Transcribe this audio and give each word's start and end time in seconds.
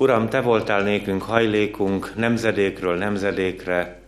Uram, 0.00 0.28
Te 0.28 0.40
voltál 0.40 0.82
nékünk 0.82 1.22
hajlékunk 1.22 2.12
nemzedékről 2.16 2.96
nemzedékre, 2.96 4.00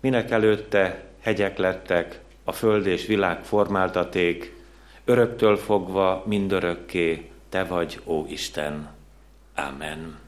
minek 0.00 0.30
előtte 0.30 1.02
hegyek 1.20 1.58
lettek, 1.58 2.20
a 2.44 2.52
föld 2.52 2.86
és 2.86 3.06
világ 3.06 3.44
formáltaték, 3.44 4.56
öröktől 5.04 5.56
fogva 5.56 6.22
mindörökké, 6.26 7.30
Te 7.48 7.64
vagy, 7.64 8.00
ó 8.04 8.24
Isten. 8.28 8.88
Amen. 9.56 10.18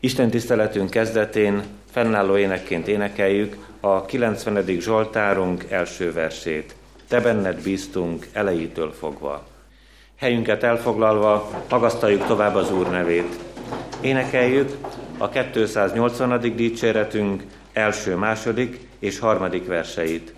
Isten 0.00 0.30
tiszteletünk 0.30 0.90
kezdetén 0.90 1.62
fennálló 1.90 2.36
énekként 2.36 2.88
énekeljük 2.88 3.56
a 3.80 4.04
90. 4.04 4.64
Zsoltárunk 4.80 5.64
első 5.70 6.12
versét. 6.12 6.74
Te 7.08 7.20
benned 7.20 7.62
bíztunk 7.62 8.26
elejétől 8.32 8.92
fogva. 8.92 9.46
Helyünket 10.16 10.62
elfoglalva 10.62 11.50
magasztaljuk 11.70 12.26
tovább 12.26 12.54
az 12.54 12.72
Úr 12.72 12.90
nevét. 12.90 13.55
Énekeljük 14.00 14.76
a 15.18 15.28
280. 15.28 16.40
dicséretünk 16.56 17.42
első, 17.72 18.14
második 18.14 18.88
és 18.98 19.18
harmadik 19.18 19.66
verseit. 19.66 20.34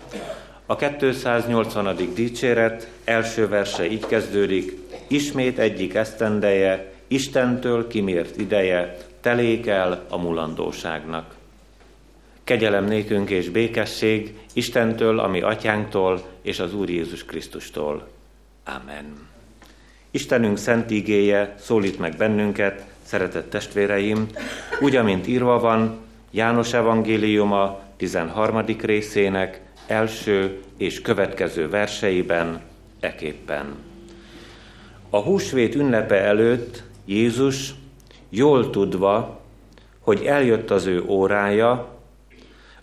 A 0.65 0.75
280. 0.75 1.95
dicséret 2.13 2.89
első 3.03 3.47
verse 3.47 3.91
így 3.91 4.05
kezdődik, 4.05 4.77
ismét 5.07 5.59
egyik 5.59 5.93
esztendeje, 5.93 6.91
Istentől 7.07 7.87
kimért 7.87 8.37
ideje, 8.37 8.97
telék 9.21 9.67
el 9.67 10.05
a 10.09 10.17
mulandóságnak. 10.17 11.35
Kegyelem 12.43 12.85
nékünk 12.85 13.29
és 13.29 13.49
békesség 13.49 14.33
Istentől, 14.53 15.19
ami 15.19 15.41
atyánktól 15.41 16.21
és 16.41 16.59
az 16.59 16.73
Úr 16.73 16.89
Jézus 16.89 17.25
Krisztustól. 17.25 18.07
Amen. 18.65 19.27
Istenünk 20.11 20.57
szent 20.57 20.89
igéje 20.89 21.55
szólít 21.59 21.99
meg 21.99 22.15
bennünket, 22.17 22.85
szeretett 23.09 23.49
testvéreim, 23.49 24.27
úgy, 24.79 24.95
amint 24.95 25.27
írva 25.27 25.59
van 25.59 25.97
János 26.31 26.73
evangéliuma 26.73 27.79
13. 27.97 28.65
részének 28.81 29.61
első 29.87 30.61
és 30.77 31.01
következő 31.01 31.69
verseiben 31.69 32.61
eképpen. 32.99 33.75
A 35.09 35.17
húsvét 35.17 35.75
ünnepe 35.75 36.15
előtt 36.15 36.83
Jézus 37.05 37.73
jól 38.29 38.69
tudva, 38.69 39.41
hogy 39.99 40.25
eljött 40.25 40.71
az 40.71 40.85
ő 40.85 41.03
órája, 41.07 41.87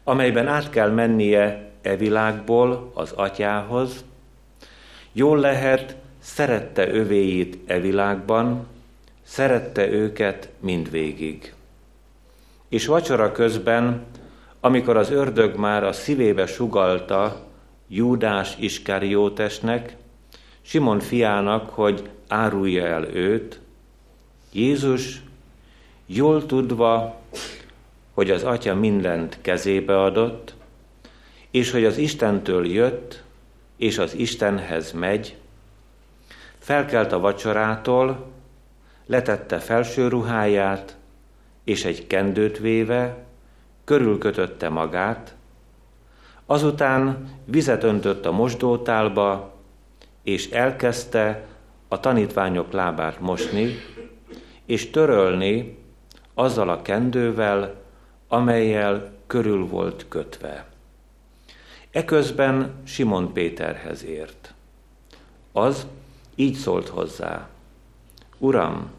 amelyben 0.05 0.47
át 0.47 0.71
kell 0.71 0.91
mennie 0.91 1.71
e 1.83 1.97
világból 1.97 2.91
az 2.95 3.13
atyához, 3.13 4.05
jól 5.13 5.39
lehet, 5.39 5.97
szerette 6.19 6.89
övéit 6.89 7.59
e 7.67 7.81
világban, 7.81 8.67
szerette 9.27 9.89
őket 9.89 10.49
mindvégig. 10.61 11.55
És 12.69 12.87
vacsora 12.87 13.33
közben, 13.33 14.05
amikor 14.61 14.97
az 14.97 15.11
ördög 15.11 15.57
már 15.57 15.85
a 15.85 15.93
szívébe 15.93 16.47
sugalta 16.47 17.47
Júdás 17.89 18.57
Iskariótesnek, 18.59 19.97
Simon 20.63 21.01
fiának, 21.01 21.71
hogy 21.71 22.11
árulja 22.29 22.87
el 22.87 23.05
őt, 23.05 23.61
Jézus 24.53 25.23
jól 26.07 26.47
tudva, 26.47 27.21
hogy 28.15 28.31
az 28.31 28.43
Atya 28.43 28.75
mindent 28.75 29.39
kezébe 29.41 30.03
adott, 30.03 30.55
és 31.51 31.71
hogy 31.71 31.85
az 31.85 31.97
Istentől 31.97 32.67
jött, 32.67 33.23
és 33.77 33.99
az 33.99 34.15
Istenhez 34.15 34.93
megy, 34.93 35.37
felkelt 36.59 37.13
a 37.13 37.19
vacsorától, 37.19 38.35
letette 39.07 39.59
felső 39.59 40.09
ruháját, 40.09 40.97
és 41.65 41.85
egy 41.85 42.07
kendőt 42.07 42.59
véve 42.59 43.25
körülkötötte 43.85 44.69
magát, 44.69 45.35
azután 46.47 47.29
vizet 47.45 47.83
öntött 47.83 48.27
a 48.27 48.33
mosdótálba, 48.33 49.55
és 50.23 50.51
elkezdte 50.51 51.47
a 51.89 52.01
tanítványok 52.01 52.73
lábát 52.73 53.21
mosni, 53.21 53.75
és 54.65 54.91
törölni 54.91 55.79
azzal 56.35 56.69
a 56.69 56.83
kendővel, 56.83 57.75
amelyel 58.29 59.13
körül 59.27 59.67
volt 59.67 60.07
kötve. 60.09 60.67
Eközben 61.91 62.75
Simon 62.85 63.33
Péterhez 63.33 64.05
ért. 64.05 64.55
Az 65.53 65.87
így 66.35 66.55
szólt 66.55 66.89
hozzá. 66.89 67.49
Uram, 68.39 68.91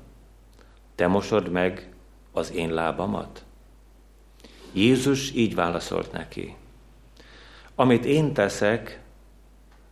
te 0.97 1.07
mosod 1.07 1.49
meg 1.49 1.89
az 2.31 2.51
én 2.51 2.73
lábamat? 2.73 3.43
Jézus 4.73 5.31
így 5.31 5.55
válaszolt 5.55 6.11
neki. 6.11 6.55
Amit 7.75 8.05
én 8.05 8.33
teszek, 8.33 9.01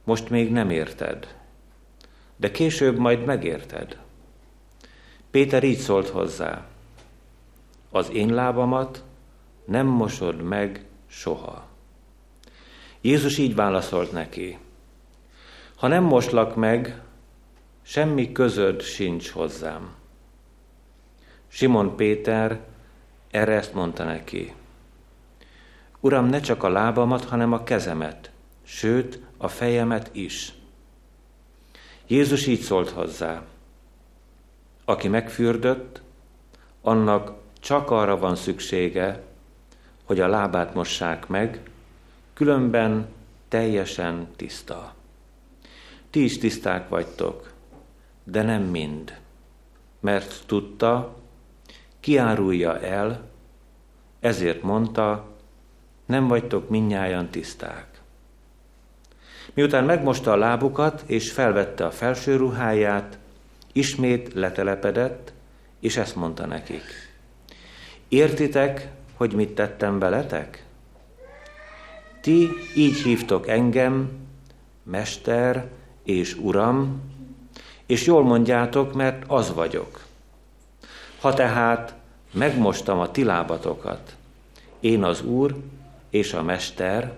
most 0.04 0.30
még 0.30 0.52
nem 0.52 0.70
érted, 0.70 1.36
de 2.36 2.52
később 2.52 2.98
majd 2.98 3.26
megérted. 3.26 3.98
Péter 5.32 5.64
így 5.64 5.78
szólt 5.78 6.10
hozzá. 6.10 6.66
Az 7.90 8.10
én 8.10 8.34
lábamat 8.34 9.04
nem 9.66 9.88
mosod 9.88 10.42
meg 10.42 10.86
soha. 11.08 11.68
Jézus 13.02 13.38
így 13.38 13.56
válaszolt 13.56 14.12
neki. 14.12 14.58
Ha 15.76 15.88
nem 15.88 16.04
moslak 16.04 16.56
meg, 16.56 17.02
semmi 17.82 18.32
közöd 18.32 18.82
sincs 18.82 19.30
hozzám. 19.30 20.04
Simon 21.56 21.96
Péter 21.96 22.60
erre 23.32 23.54
ezt 23.54 23.74
mondta 23.74 24.04
neki. 24.04 24.54
Uram, 26.00 26.26
ne 26.26 26.40
csak 26.40 26.64
a 26.64 26.70
lábamat, 26.70 27.24
hanem 27.24 27.54
a 27.54 27.64
kezemet, 27.64 28.32
sőt, 28.64 29.20
a 29.38 29.48
fejemet 29.48 30.10
is. 30.12 30.54
Jézus 32.08 32.48
így 32.48 32.60
szólt 32.60 32.90
hozzá. 32.90 33.42
Aki 34.86 35.08
megfürdött, 35.08 36.02
annak 36.82 37.34
csak 37.60 37.92
arra 37.92 38.18
van 38.18 38.36
szüksége, 38.36 39.24
hogy 40.04 40.20
a 40.20 40.28
lábát 40.28 40.74
mossák 40.74 41.28
meg, 41.28 41.62
különben 42.34 43.08
teljesen 43.48 44.28
tiszta. 44.36 44.94
Ti 46.10 46.24
is 46.24 46.38
tiszták 46.38 46.90
vagytok, 46.90 47.54
de 48.24 48.42
nem 48.42 48.64
mind, 48.64 49.20
mert 50.00 50.44
tudta, 50.46 51.24
kiárulja 52.06 52.80
el, 52.80 53.22
ezért 54.20 54.62
mondta, 54.62 55.28
nem 56.06 56.28
vagytok 56.28 56.70
minnyáján 56.70 57.30
tiszták. 57.30 58.02
Miután 59.54 59.84
megmosta 59.84 60.32
a 60.32 60.36
lábukat 60.36 61.04
és 61.06 61.32
felvette 61.32 61.86
a 61.86 61.92
felső 61.92 62.36
ruháját, 62.36 63.18
ismét 63.72 64.34
letelepedett, 64.34 65.34
és 65.80 65.98
ezt 65.98 66.16
mondta 66.16 66.46
nekik. 66.46 66.84
Értitek, 68.08 68.90
hogy 69.14 69.34
mit 69.34 69.56
tettem 69.56 70.00
veletek? 70.00 70.66
Ti 72.22 72.50
így 72.76 73.02
hívtok 73.02 73.48
engem, 73.48 74.10
Mester 74.84 75.68
és 76.04 76.36
Uram, 76.36 77.02
és 77.86 78.06
jól 78.06 78.24
mondjátok, 78.24 78.94
mert 78.94 79.24
az 79.28 79.54
vagyok. 79.54 80.05
Ha 81.26 81.34
tehát 81.34 81.96
megmostam 82.32 83.00
a 83.00 83.12
ti 83.12 83.24
lábatokat, 83.24 84.16
én 84.80 85.04
az 85.04 85.22
Úr 85.22 85.56
és 86.10 86.34
a 86.34 86.44
Mester, 86.44 87.18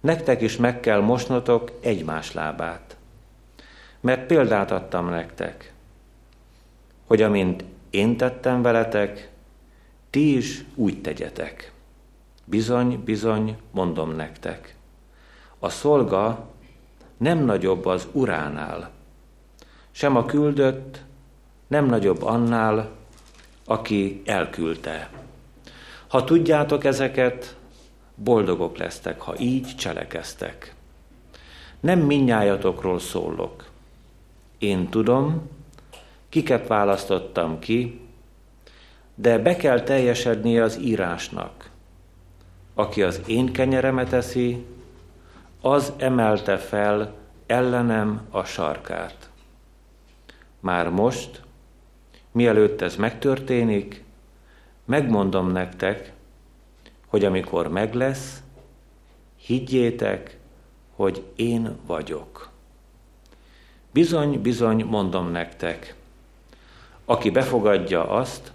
nektek 0.00 0.40
is 0.40 0.56
meg 0.56 0.80
kell 0.80 1.00
mosnotok 1.00 1.72
egymás 1.80 2.32
lábát. 2.32 2.96
Mert 4.00 4.26
példát 4.26 4.70
adtam 4.70 5.08
nektek, 5.08 5.72
hogy 7.06 7.22
amint 7.22 7.64
én 7.90 8.16
tettem 8.16 8.62
veletek, 8.62 9.30
ti 10.10 10.36
is 10.36 10.64
úgy 10.74 11.00
tegyetek. 11.00 11.72
Bizony, 12.44 13.02
bizony, 13.04 13.56
mondom 13.70 14.10
nektek. 14.10 14.76
A 15.58 15.68
szolga 15.68 16.48
nem 17.16 17.38
nagyobb 17.38 17.86
az 17.86 18.06
uránál, 18.12 18.90
sem 19.90 20.16
a 20.16 20.24
küldött 20.24 21.00
nem 21.66 21.86
nagyobb 21.86 22.22
annál, 22.22 22.94
aki 23.66 24.22
elküldte. 24.24 25.10
Ha 26.08 26.24
tudjátok 26.24 26.84
ezeket, 26.84 27.56
boldogok 28.14 28.76
lesztek, 28.76 29.20
ha 29.20 29.38
így 29.38 29.76
cselekeztek. 29.76 30.74
Nem 31.80 31.98
minnyájatokról 31.98 32.98
szólok. 32.98 33.64
Én 34.58 34.88
tudom, 34.88 35.50
kiket 36.28 36.66
választottam 36.66 37.58
ki, 37.58 38.00
de 39.14 39.38
be 39.38 39.56
kell 39.56 39.80
teljesednie 39.80 40.62
az 40.62 40.78
írásnak. 40.78 41.70
Aki 42.74 43.02
az 43.02 43.20
én 43.26 43.52
kenyeremet 43.52 44.12
eszi, 44.12 44.64
az 45.60 45.92
emelte 45.96 46.56
fel 46.56 47.14
ellenem 47.46 48.26
a 48.30 48.44
sarkát. 48.44 49.30
Már 50.60 50.88
most, 50.88 51.42
mielőtt 52.36 52.80
ez 52.80 52.96
megtörténik, 52.96 54.04
megmondom 54.84 55.50
nektek, 55.50 56.12
hogy 57.06 57.24
amikor 57.24 57.68
meg 57.68 57.94
lesz, 57.94 58.42
higgyétek, 59.36 60.38
hogy 60.94 61.22
én 61.36 61.76
vagyok. 61.86 62.50
Bizony, 63.90 64.40
bizony, 64.42 64.84
mondom 64.84 65.30
nektek, 65.30 65.94
aki 67.04 67.30
befogadja 67.30 68.08
azt, 68.08 68.52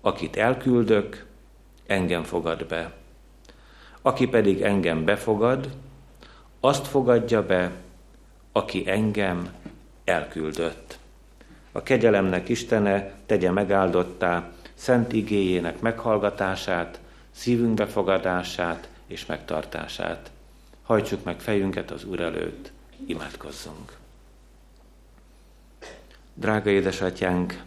akit 0.00 0.36
elküldök, 0.36 1.26
engem 1.86 2.22
fogad 2.22 2.66
be. 2.66 2.92
Aki 4.02 4.28
pedig 4.28 4.62
engem 4.62 5.04
befogad, 5.04 5.68
azt 6.60 6.86
fogadja 6.86 7.46
be, 7.46 7.70
aki 8.52 8.90
engem 8.90 9.52
elküldött. 10.04 10.98
A 11.76 11.82
kegyelemnek 11.82 12.48
Istene 12.48 13.12
tegye 13.26 13.50
megáldottá 13.50 14.50
szent 14.74 15.12
igéjének 15.12 15.80
meghallgatását, 15.80 17.00
szívünk 17.30 17.74
befogadását 17.74 18.88
és 19.06 19.26
megtartását. 19.26 20.30
Hajtsuk 20.82 21.24
meg 21.24 21.40
fejünket 21.40 21.90
az 21.90 22.04
Úr 22.04 22.20
előtt, 22.20 22.72
imádkozzunk. 23.06 23.92
Drága 26.34 26.70
édesatyánk, 26.70 27.62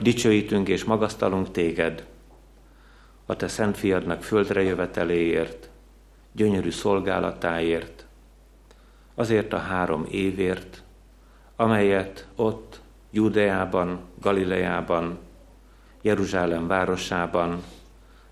dicsőítünk 0.00 0.68
és 0.68 0.84
magasztalunk 0.84 1.50
téged, 1.50 2.06
a 3.26 3.36
te 3.36 3.48
szent 3.48 3.76
fiadnak 3.76 4.22
földre 4.22 4.62
jöveteléért, 4.62 5.68
gyönyörű 6.32 6.70
szolgálatáért, 6.70 8.06
azért 9.14 9.52
a 9.52 9.58
három 9.58 10.06
évért, 10.10 10.82
amelyet 11.56 12.26
ott, 12.36 12.80
Judeában, 13.10 14.00
Galileában, 14.20 15.18
Jeruzsálem 16.02 16.66
városában 16.66 17.62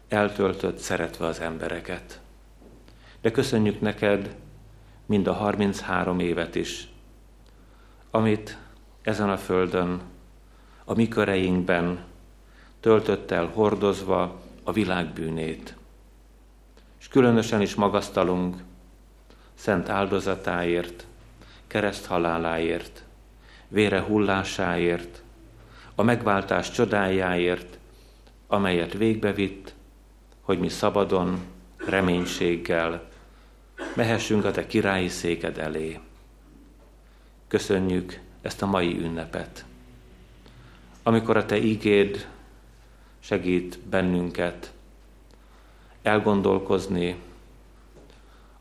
eltöltött 0.09 0.79
szeretve 0.79 1.27
az 1.27 1.41
embereket. 1.41 2.21
De 3.21 3.31
köszönjük 3.31 3.81
neked 3.81 4.37
mind 5.07 5.27
a 5.27 5.33
33 5.33 6.21
évet 6.21 6.55
is, 6.55 6.89
amit 8.11 8.59
ezen 9.03 9.31
a 9.31 9.37
földön, 9.37 10.01
a 10.85 10.95
mi 10.95 11.09
köreinkben 11.09 12.05
töltött 12.81 13.31
el 13.31 13.47
hordozva 13.47 14.41
a 14.63 14.73
világ 14.73 15.13
bűnét. 15.13 15.77
És 17.01 17.09
különösen 17.09 17.61
is 17.61 17.75
magasztalunk 17.75 18.57
szent 19.55 19.89
áldozatáért, 19.89 21.07
kereszt 21.67 22.07
haláláért, 22.07 23.05
vére 23.69 24.01
hullásáért, 24.01 25.23
a 25.95 26.03
megváltás 26.03 26.71
csodájáért, 26.71 27.79
amelyet 28.47 28.93
végbevitt, 28.93 29.75
hogy 30.41 30.59
mi 30.59 30.69
szabadon, 30.69 31.39
reménységgel 31.77 33.09
mehessünk 33.97 34.45
a 34.45 34.51
te 34.51 34.67
királyi 34.67 35.09
széked 35.09 35.59
elé. 35.59 36.01
Köszönjük 37.49 38.21
ezt 38.43 38.63
a 38.63 38.67
mai 38.67 38.99
ünnepet, 38.99 39.65
amikor 41.03 41.37
a 41.37 41.47
te 41.47 41.57
ígéd 41.57 42.29
segít 43.19 43.79
bennünket 43.79 44.73
elgondolkozni 46.03 47.17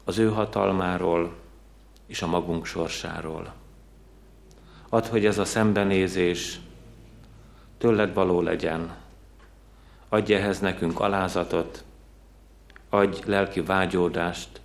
az 0.03 0.17
ő 0.17 0.29
hatalmáról 0.29 1.35
és 2.05 2.21
a 2.21 2.27
magunk 2.27 2.65
sorsáról. 2.65 3.53
Add, 4.89 5.07
hogy 5.07 5.25
ez 5.25 5.37
a 5.37 5.45
szembenézés 5.45 6.59
tőled 7.77 8.13
való 8.13 8.41
legyen. 8.41 8.95
Adj 10.09 10.33
ehhez 10.33 10.59
nekünk 10.59 10.99
alázatot, 10.99 11.83
adj 12.89 13.19
lelki 13.25 13.61
vágyódást 13.61 14.61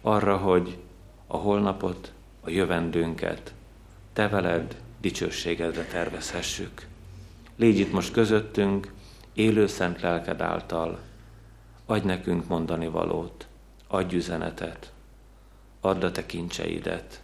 arra, 0.00 0.36
hogy 0.36 0.78
a 1.26 1.36
holnapot, 1.36 2.12
a 2.40 2.50
jövendőnket 2.50 3.54
te 4.12 4.28
veled 4.28 4.76
dicsőségedre 5.00 5.84
tervezhessük. 5.84 6.86
Légy 7.56 7.78
itt 7.78 7.92
most 7.92 8.12
közöttünk, 8.12 8.92
élő 9.32 9.66
szent 9.66 10.00
lelked 10.00 10.40
által, 10.40 10.98
adj 11.86 12.06
nekünk 12.06 12.48
mondani 12.48 12.88
valót, 12.88 13.46
adj 13.86 14.16
üzenetet, 14.16 14.92
add 15.80 16.04
a 16.04 16.10
te 16.10 16.26
kincseidet, 16.26 17.20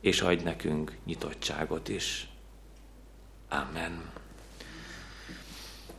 és 0.00 0.20
adj 0.20 0.44
nekünk 0.44 0.96
nyitottságot 1.06 1.88
is. 1.88 2.28
Amen. 3.48 4.02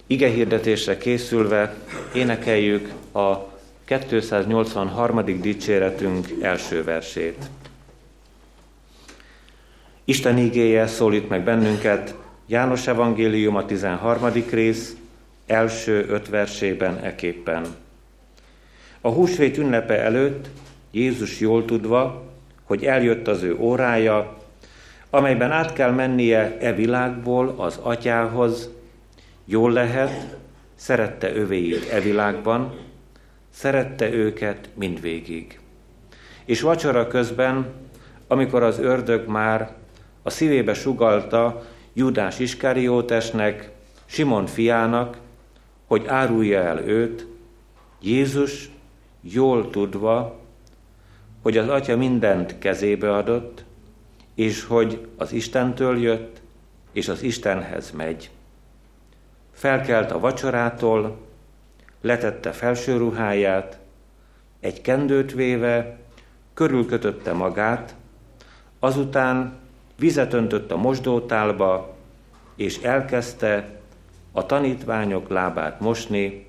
Ige 0.07 0.29
hirdetésre 0.29 0.97
készülve 0.97 1.75
énekeljük 2.13 2.93
a 3.11 3.51
283. 3.85 5.41
dicséretünk 5.41 6.27
első 6.41 6.83
versét. 6.83 7.49
Isten 10.03 10.37
igéje 10.37 10.87
szólít 10.87 11.29
meg 11.29 11.43
bennünket, 11.43 12.15
János 12.45 12.87
Evangélium 12.87 13.55
a 13.55 13.65
13. 13.65 14.31
rész, 14.49 14.95
első 15.45 16.05
öt 16.09 16.29
versében 16.29 16.97
eképpen. 16.97 17.65
A 19.01 19.09
húsvét 19.09 19.57
ünnepe 19.57 19.99
előtt 19.99 20.47
Jézus 20.91 21.39
jól 21.39 21.65
tudva, 21.65 22.30
hogy 22.71 22.85
eljött 22.85 23.27
az 23.27 23.43
ő 23.43 23.55
órája, 23.59 24.37
amelyben 25.09 25.51
át 25.51 25.73
kell 25.73 25.91
mennie 25.91 26.57
e 26.59 26.73
világból 26.73 27.53
az 27.57 27.79
atyához, 27.83 28.69
jól 29.45 29.71
lehet, 29.71 30.37
szerette 30.75 31.35
övéit 31.35 31.89
e 31.89 31.99
világban, 31.99 32.73
szerette 33.49 34.11
őket 34.11 34.69
mindvégig. 34.73 35.59
És 36.45 36.61
vacsora 36.61 37.07
közben, 37.07 37.73
amikor 38.27 38.63
az 38.63 38.79
ördög 38.79 39.27
már 39.27 39.73
a 40.23 40.29
szívébe 40.29 40.73
sugalta 40.73 41.63
Judás 41.93 42.39
Iskariótesnek, 42.39 43.69
Simon 44.05 44.45
fiának, 44.45 45.17
hogy 45.87 46.05
árulja 46.07 46.59
el 46.59 46.79
őt, 46.79 47.27
Jézus 48.01 48.69
jól 49.21 49.69
tudva, 49.69 50.40
hogy 51.41 51.57
az 51.57 51.67
Atya 51.67 51.97
mindent 51.97 52.59
kezébe 52.59 53.15
adott, 53.15 53.63
és 54.35 54.63
hogy 54.63 55.07
az 55.17 55.31
Istentől 55.31 55.97
jött, 55.97 56.41
és 56.91 57.07
az 57.07 57.23
Istenhez 57.23 57.91
megy. 57.91 58.29
Felkelt 59.51 60.11
a 60.11 60.19
vacsorától, 60.19 61.17
letette 62.01 62.51
felső 62.51 62.97
ruháját, 62.97 63.79
egy 64.59 64.81
kendőt 64.81 65.33
véve, 65.33 65.97
körülkötötte 66.53 67.33
magát, 67.33 67.95
azután 68.79 69.53
vizet 69.99 70.33
öntött 70.33 70.71
a 70.71 70.77
mosdótálba, 70.77 71.95
és 72.55 72.77
elkezdte 72.77 73.79
a 74.31 74.45
tanítványok 74.45 75.29
lábát 75.29 75.79
mosni, 75.79 76.45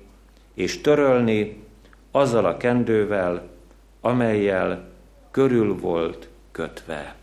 és 0.53 0.81
törölni 0.81 1.63
azzal 2.11 2.45
a 2.45 2.57
kendővel, 2.57 3.52
amelyel 4.05 4.89
körül 5.31 5.79
volt 5.79 6.27
kötve. 6.51 7.15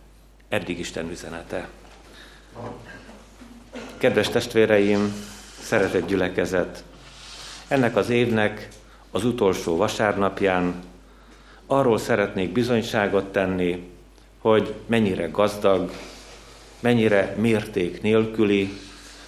Eddig 0.49 0.79
Isten 0.79 1.11
üzenete. 1.11 1.69
Kedves 3.97 4.29
testvéreim, 4.29 5.13
szeretett 5.61 6.07
gyülekezet, 6.07 6.85
ennek 7.69 7.97
az 7.97 8.11
évnek 8.11 8.69
az 9.11 9.25
utolsó 9.25 9.77
vasárnapján 9.77 10.75
arról 11.67 11.99
szeretnék 11.99 12.53
bizonyságot 12.53 13.33
tenni, 13.33 13.91
hogy 14.39 14.75
mennyire 14.87 15.27
gazdag, 15.27 15.91
mennyire 16.81 17.35
mérték 17.39 18.03
nélküli 18.03 18.79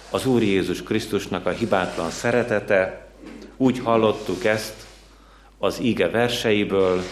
az 0.09 0.25
Úr 0.25 0.41
Jézus 0.41 0.83
Krisztusnak 0.83 1.45
a 1.45 1.49
hibátlan 1.49 2.09
szeretete. 2.09 3.07
Úgy 3.57 3.79
hallottuk 3.79 4.45
ezt 4.45 4.73
az 5.57 5.79
íge 5.81 6.09
verseiből, 6.09 7.03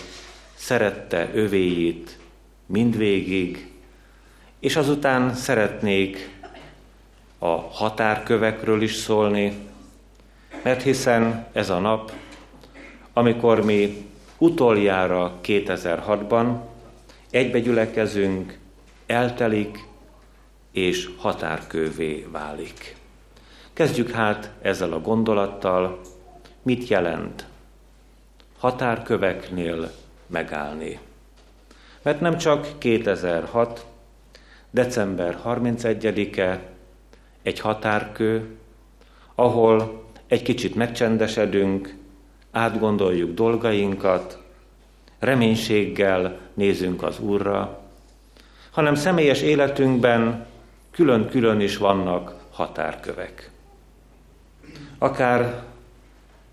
szerette 0.61 1.29
övéjét 1.33 2.17
mindvégig, 2.65 3.71
és 4.59 4.75
azután 4.75 5.33
szeretnék 5.33 6.39
a 7.39 7.47
határkövekről 7.47 8.81
is 8.81 8.95
szólni, 8.95 9.57
mert 10.63 10.81
hiszen 10.81 11.47
ez 11.51 11.69
a 11.69 11.79
nap, 11.79 12.11
amikor 13.13 13.65
mi 13.65 14.05
utoljára 14.37 15.39
2006-ban 15.43 16.59
egybegyülekezünk, 17.29 18.57
eltelik 19.05 19.79
és 20.71 21.09
határkővé 21.17 22.27
válik. 22.31 22.95
Kezdjük 23.73 24.11
hát 24.11 24.51
ezzel 24.61 24.93
a 24.93 25.01
gondolattal, 25.01 26.01
mit 26.61 26.87
jelent 26.87 27.45
határköveknél 28.57 29.91
megállni. 30.31 30.99
Mert 32.01 32.19
nem 32.19 32.37
csak 32.37 32.67
2006. 32.77 33.85
december 34.69 35.39
31-e 35.45 36.61
egy 37.41 37.59
határkő, 37.59 38.55
ahol 39.35 40.03
egy 40.27 40.41
kicsit 40.41 40.75
megcsendesedünk, 40.75 41.95
átgondoljuk 42.51 43.33
dolgainkat, 43.33 44.39
reménységgel 45.19 46.39
nézünk 46.53 47.03
az 47.03 47.19
Úrra, 47.19 47.81
hanem 48.71 48.95
személyes 48.95 49.41
életünkben 49.41 50.45
külön-külön 50.91 51.59
is 51.59 51.77
vannak 51.77 52.35
határkövek. 52.51 53.51
Akár 54.97 55.63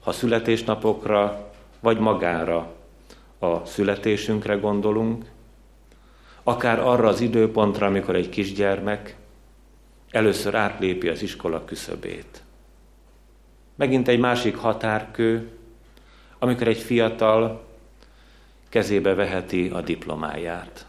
ha 0.00 0.12
születésnapokra, 0.12 1.50
vagy 1.80 1.98
magára 1.98 2.77
a 3.38 3.64
születésünkre 3.64 4.54
gondolunk, 4.54 5.24
akár 6.42 6.80
arra 6.80 7.08
az 7.08 7.20
időpontra, 7.20 7.86
amikor 7.86 8.14
egy 8.16 8.28
kisgyermek 8.28 9.16
először 10.10 10.54
átlépi 10.54 11.08
az 11.08 11.22
iskola 11.22 11.64
küszöbét. 11.64 12.42
Megint 13.74 14.08
egy 14.08 14.18
másik 14.18 14.56
határkő, 14.56 15.50
amikor 16.38 16.68
egy 16.68 16.78
fiatal 16.78 17.64
kezébe 18.68 19.14
veheti 19.14 19.68
a 19.68 19.80
diplomáját. 19.80 20.86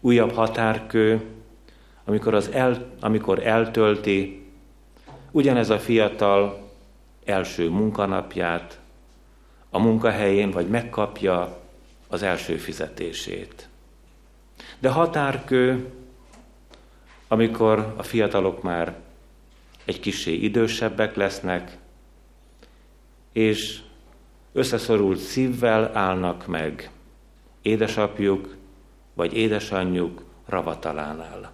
Újabb 0.00 0.32
határkő, 0.32 1.22
amikor, 2.04 2.34
az 2.34 2.50
el, 2.52 2.86
amikor 3.00 3.46
eltölti 3.46 4.46
ugyanez 5.30 5.70
a 5.70 5.78
fiatal 5.78 6.70
első 7.24 7.68
munkanapját, 7.68 8.79
a 9.70 9.78
munkahelyén, 9.78 10.50
vagy 10.50 10.68
megkapja 10.68 11.60
az 12.08 12.22
első 12.22 12.56
fizetését. 12.56 13.68
De 14.78 14.88
határkő, 14.88 15.92
amikor 17.28 17.94
a 17.96 18.02
fiatalok 18.02 18.62
már 18.62 18.94
egy 19.84 20.00
kisé 20.00 20.32
idősebbek 20.32 21.16
lesznek, 21.16 21.76
és 23.32 23.80
összeszorult 24.52 25.18
szívvel 25.18 25.96
állnak 25.96 26.46
meg 26.46 26.90
édesapjuk 27.62 28.56
vagy 29.14 29.36
édesanyjuk 29.36 30.24
ravatalánál. 30.46 31.52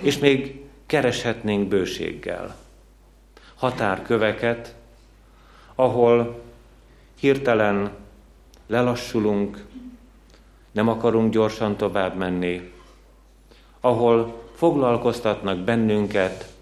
És 0.00 0.18
még 0.18 0.64
kereshetnénk 0.86 1.68
bőséggel 1.68 2.56
határköveket, 3.54 4.74
ahol 5.74 6.43
hirtelen 7.20 7.90
lelassulunk, 8.66 9.64
nem 10.70 10.88
akarunk 10.88 11.32
gyorsan 11.32 11.76
tovább 11.76 12.16
menni, 12.16 12.72
ahol 13.80 14.42
foglalkoztatnak 14.54 15.58
bennünket 15.58 16.52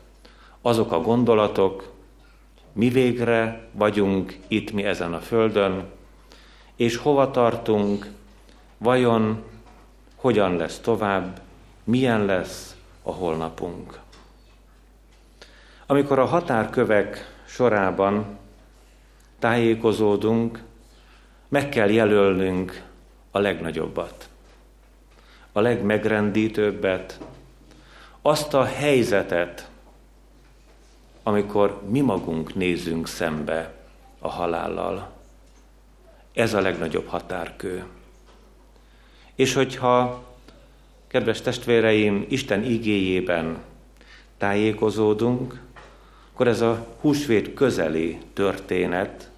azok 0.62 0.92
a 0.92 1.00
gondolatok, 1.00 1.90
mi 2.72 2.88
végre 2.88 3.68
vagyunk 3.72 4.38
itt 4.48 4.72
mi 4.72 4.84
ezen 4.84 5.14
a 5.14 5.20
földön, 5.20 5.84
és 6.76 6.96
hova 6.96 7.30
tartunk, 7.30 8.10
vajon 8.78 9.42
hogyan 10.16 10.56
lesz 10.56 10.78
tovább, 10.78 11.40
milyen 11.84 12.24
lesz 12.24 12.76
a 13.02 13.12
holnapunk. 13.12 14.00
Amikor 15.86 16.18
a 16.18 16.24
határkövek 16.24 17.34
sorában 17.46 18.38
tájékozódunk, 19.42 20.62
meg 21.48 21.68
kell 21.68 21.90
jelölnünk 21.90 22.82
a 23.30 23.38
legnagyobbat, 23.38 24.28
a 25.52 25.60
legmegrendítőbbet, 25.60 27.20
azt 28.20 28.54
a 28.54 28.64
helyzetet, 28.64 29.70
amikor 31.22 31.82
mi 31.88 32.00
magunk 32.00 32.54
nézünk 32.54 33.08
szembe 33.08 33.74
a 34.18 34.28
halállal. 34.28 35.10
Ez 36.34 36.54
a 36.54 36.60
legnagyobb 36.60 37.06
határkő. 37.06 37.84
És 39.34 39.54
hogyha, 39.54 40.24
kedves 41.06 41.40
testvéreim, 41.40 42.26
Isten 42.28 42.64
igéjében 42.64 43.58
tájékozódunk, 44.38 45.60
akkor 46.32 46.48
ez 46.48 46.60
a 46.60 46.86
húsvét 47.00 47.54
közeli 47.54 48.18
történet 48.32 49.30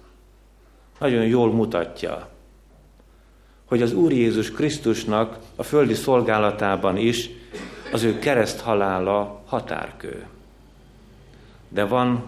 nagyon 0.99 1.25
jól 1.25 1.51
mutatja, 1.51 2.29
hogy 3.65 3.81
az 3.81 3.93
Úr 3.93 4.11
Jézus 4.11 4.51
Krisztusnak 4.51 5.37
a 5.55 5.63
földi 5.63 5.93
szolgálatában 5.93 6.97
is 6.97 7.29
az 7.91 8.03
ő 8.03 8.19
kereszt 8.19 8.59
halála 8.59 9.41
határkő. 9.45 10.25
De 11.69 11.85
van 11.85 12.23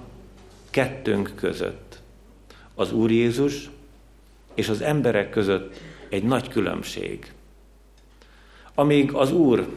kettőnk 0.69 1.31
között, 1.35 2.01
az 2.75 2.91
Úr 2.91 3.11
Jézus 3.11 3.69
és 4.53 4.69
az 4.69 4.81
emberek 4.81 5.29
között 5.29 5.79
egy 6.09 6.23
nagy 6.23 6.47
különbség. 6.47 7.33
Amíg 8.73 9.13
az 9.13 9.31
Úr 9.31 9.67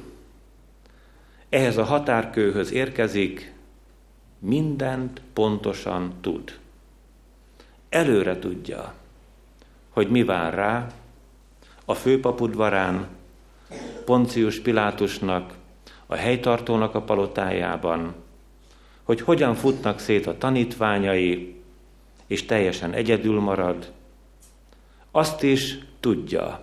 ehhez 1.48 1.76
a 1.76 1.84
határkőhöz 1.84 2.72
érkezik, 2.72 3.52
mindent 4.38 5.22
pontosan 5.32 6.12
tud. 6.20 6.58
Előre 7.90 8.38
tudja, 8.38 8.94
hogy 9.90 10.10
mi 10.10 10.22
vár 10.22 10.54
rá 10.54 10.86
a 11.84 11.94
főpapudvarán, 11.94 13.08
Poncius 14.04 14.60
Pilátusnak, 14.60 15.54
a 16.06 16.14
helytartónak 16.14 16.94
a 16.94 17.02
palotájában, 17.02 18.14
hogy 19.02 19.20
hogyan 19.20 19.54
futnak 19.54 19.98
szét 19.98 20.26
a 20.26 20.38
tanítványai, 20.38 21.54
és 22.26 22.46
teljesen 22.46 22.92
egyedül 22.92 23.40
marad. 23.40 23.92
Azt 25.10 25.42
is 25.42 25.78
tudja, 26.00 26.60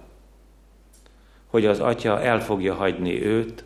hogy 1.48 1.66
az 1.66 1.80
atya 1.80 2.22
el 2.22 2.42
fogja 2.42 2.74
hagyni 2.74 3.26
őt, 3.26 3.64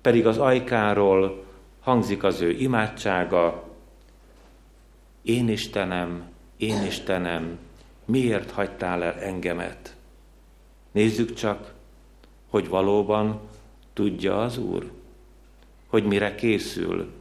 pedig 0.00 0.26
az 0.26 0.38
ajkáról 0.38 1.44
hangzik 1.80 2.22
az 2.22 2.40
ő 2.40 2.50
imádsága, 2.50 3.68
én 5.22 5.48
Istenem, 5.48 6.36
én 6.58 6.82
Istenem, 6.82 7.58
miért 8.04 8.50
hagytál 8.50 9.02
el 9.02 9.14
engemet? 9.14 9.96
Nézzük 10.90 11.34
csak, 11.34 11.72
hogy 12.50 12.68
valóban 12.68 13.40
tudja 13.92 14.42
az 14.42 14.58
Úr, 14.58 14.90
hogy 15.86 16.04
mire 16.04 16.34
készül, 16.34 17.12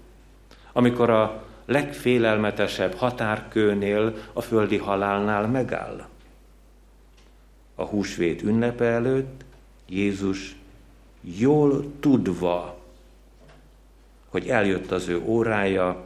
amikor 0.72 1.10
a 1.10 1.44
legfélelmetesebb 1.66 2.94
határkőnél, 2.94 4.14
a 4.34 4.42
földi 4.42 4.78
halálnál 4.78 5.48
megáll. 5.48 6.08
A 7.76 7.84
húsvét 7.84 8.42
ünnepe 8.42 8.86
előtt 8.86 9.46
Jézus 9.88 10.56
jól 11.22 11.86
tudva 12.00 12.78
hogy 14.38 14.48
eljött 14.48 14.92
az 14.92 15.08
ő 15.08 15.22
órája, 15.26 16.04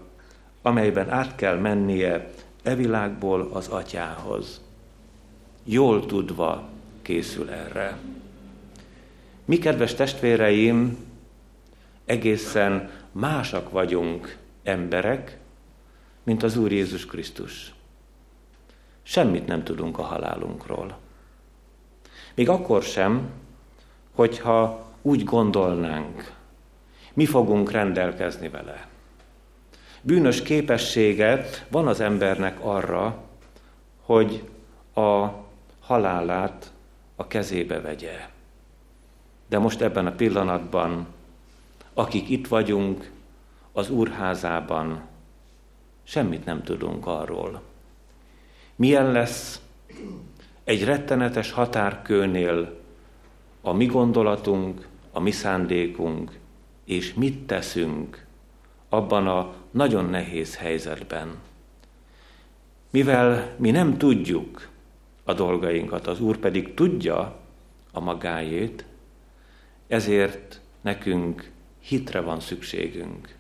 amelyben 0.62 1.10
át 1.10 1.36
kell 1.36 1.58
mennie 1.58 2.32
e 2.64 2.76
világból 2.76 3.50
az 3.54 3.68
atyához. 3.68 4.62
Jól 5.64 6.06
tudva 6.06 6.70
készül 7.02 7.50
erre. 7.50 7.98
Mi, 9.46 9.58
kedves 9.58 9.94
testvéreim, 9.94 10.98
egészen 12.06 12.90
másak 13.12 13.70
vagyunk 13.70 14.38
emberek, 14.64 15.38
mint 16.24 16.44
az 16.44 16.58
Úr 16.58 16.72
Jézus 16.72 17.06
Krisztus. 17.06 17.74
Semmit 19.04 19.48
nem 19.48 19.64
tudunk 19.64 20.00
a 20.00 20.04
halálunkról. 20.04 20.98
Még 22.36 22.50
akkor 22.50 22.84
sem, 22.84 23.30
hogyha 24.12 24.90
úgy 25.02 25.24
gondolnánk, 25.24 26.34
mi 27.14 27.26
fogunk 27.26 27.72
rendelkezni 27.72 28.50
vele. 28.50 28.91
Bűnös 30.02 30.42
képessége 30.42 31.46
van 31.70 31.88
az 31.88 32.00
embernek 32.00 32.60
arra, 32.60 33.24
hogy 34.02 34.44
a 34.94 35.28
halálát 35.80 36.72
a 37.16 37.28
kezébe 37.28 37.82
vegye. 37.82 38.30
De 39.48 39.60
most 39.60 39.82
ebben 39.82 40.06
a 40.06 40.12
pillanatban, 40.12 41.08
akik 41.94 42.30
itt 42.30 42.48
vagyunk 42.48 43.12
az 43.72 43.90
úrházában, 43.90 45.02
semmit 46.04 46.46
nem 46.46 46.64
tudunk 46.64 47.08
arról. 47.08 47.62
Milyen 48.76 49.12
lesz 49.12 49.62
egy 50.64 50.84
rettenetes 50.84 51.52
határkőnél 51.52 52.80
a 53.62 53.74
mi 53.74 53.86
gondolatunk, 53.86 54.88
a 55.12 55.20
mi 55.20 55.32
szándékunk, 55.32 56.40
és 56.86 57.14
mit 57.14 57.40
teszünk 57.40 58.26
abban 58.94 59.28
a 59.28 59.54
nagyon 59.72 60.06
nehéz 60.06 60.56
helyzetben. 60.56 61.36
Mivel 62.90 63.56
mi 63.58 63.72
nem 63.72 63.98
tudjuk 63.98 64.70
a 65.24 65.34
dolgainkat, 65.34 66.08
az 66.08 66.22
Úr 66.22 66.38
pedig 66.38 66.74
tudja 66.74 67.40
a 67.92 68.00
magáét, 68.00 68.86
ezért 69.88 70.62
nekünk 70.82 71.52
hitre 71.80 72.20
van 72.20 72.40
szükségünk. 72.40 73.36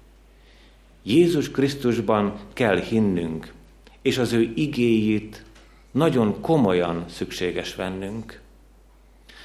Jézus 1.03 1.51
Krisztusban 1.51 2.39
kell 2.53 2.79
hinnünk, 2.79 3.53
és 4.01 4.17
az 4.17 4.31
ő 4.31 4.51
igéjét 4.55 5.43
nagyon 5.91 6.41
komolyan 6.41 7.05
szükséges 7.07 7.75
vennünk. 7.75 8.41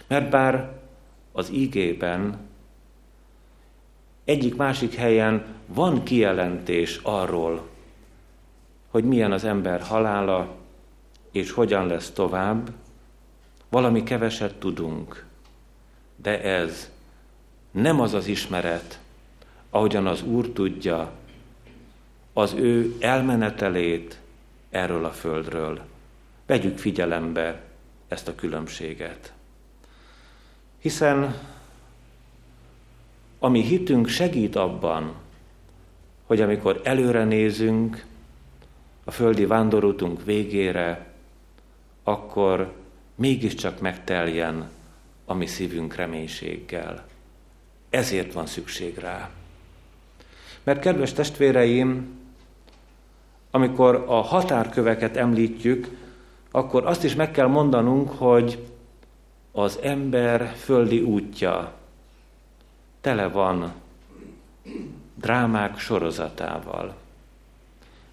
Mert 0.06 0.30
bár 0.30 0.80
az 1.32 1.50
igében 1.50 2.38
egyik-másik 4.26 4.94
helyen 4.94 5.44
van 5.66 6.02
kijelentés 6.02 7.00
arról, 7.02 7.68
hogy 8.90 9.04
milyen 9.04 9.32
az 9.32 9.44
ember 9.44 9.80
halála, 9.80 10.54
és 11.32 11.50
hogyan 11.50 11.86
lesz 11.86 12.10
tovább, 12.10 12.70
valami 13.68 14.02
keveset 14.02 14.54
tudunk, 14.54 15.24
de 16.16 16.42
ez 16.42 16.90
nem 17.70 18.00
az 18.00 18.14
az 18.14 18.26
ismeret, 18.26 19.00
ahogyan 19.70 20.06
az 20.06 20.22
Úr 20.22 20.48
tudja, 20.48 21.10
az 22.32 22.52
ő 22.52 22.96
elmenetelét 23.00 24.20
erről 24.70 25.04
a 25.04 25.10
földről. 25.10 25.80
Vegyük 26.46 26.78
figyelembe 26.78 27.62
ezt 28.08 28.28
a 28.28 28.34
különbséget. 28.34 29.32
Hiszen 30.78 31.34
ami 33.38 33.62
hitünk 33.62 34.08
segít 34.08 34.56
abban, 34.56 35.14
hogy 36.26 36.40
amikor 36.40 36.80
előre 36.84 37.24
nézünk 37.24 38.04
a 39.04 39.10
földi 39.10 39.46
vándorútunk 39.46 40.24
végére, 40.24 41.06
akkor 42.02 42.72
mégiscsak 43.14 43.80
megteljen 43.80 44.70
a 45.24 45.34
mi 45.34 45.46
szívünk 45.46 45.94
reménységgel. 45.94 47.06
Ezért 47.90 48.32
van 48.32 48.46
szükség 48.46 48.98
rá. 48.98 49.30
Mert 50.62 50.80
kedves 50.80 51.12
testvéreim, 51.12 52.18
amikor 53.50 54.04
a 54.06 54.20
határköveket 54.20 55.16
említjük, 55.16 55.88
akkor 56.50 56.86
azt 56.86 57.04
is 57.04 57.14
meg 57.14 57.30
kell 57.30 57.46
mondanunk, 57.46 58.10
hogy 58.10 58.66
az 59.52 59.78
ember 59.82 60.54
földi 60.56 61.00
útja 61.00 61.72
tele 63.06 63.28
van 63.28 63.72
drámák 65.14 65.78
sorozatával, 65.78 66.94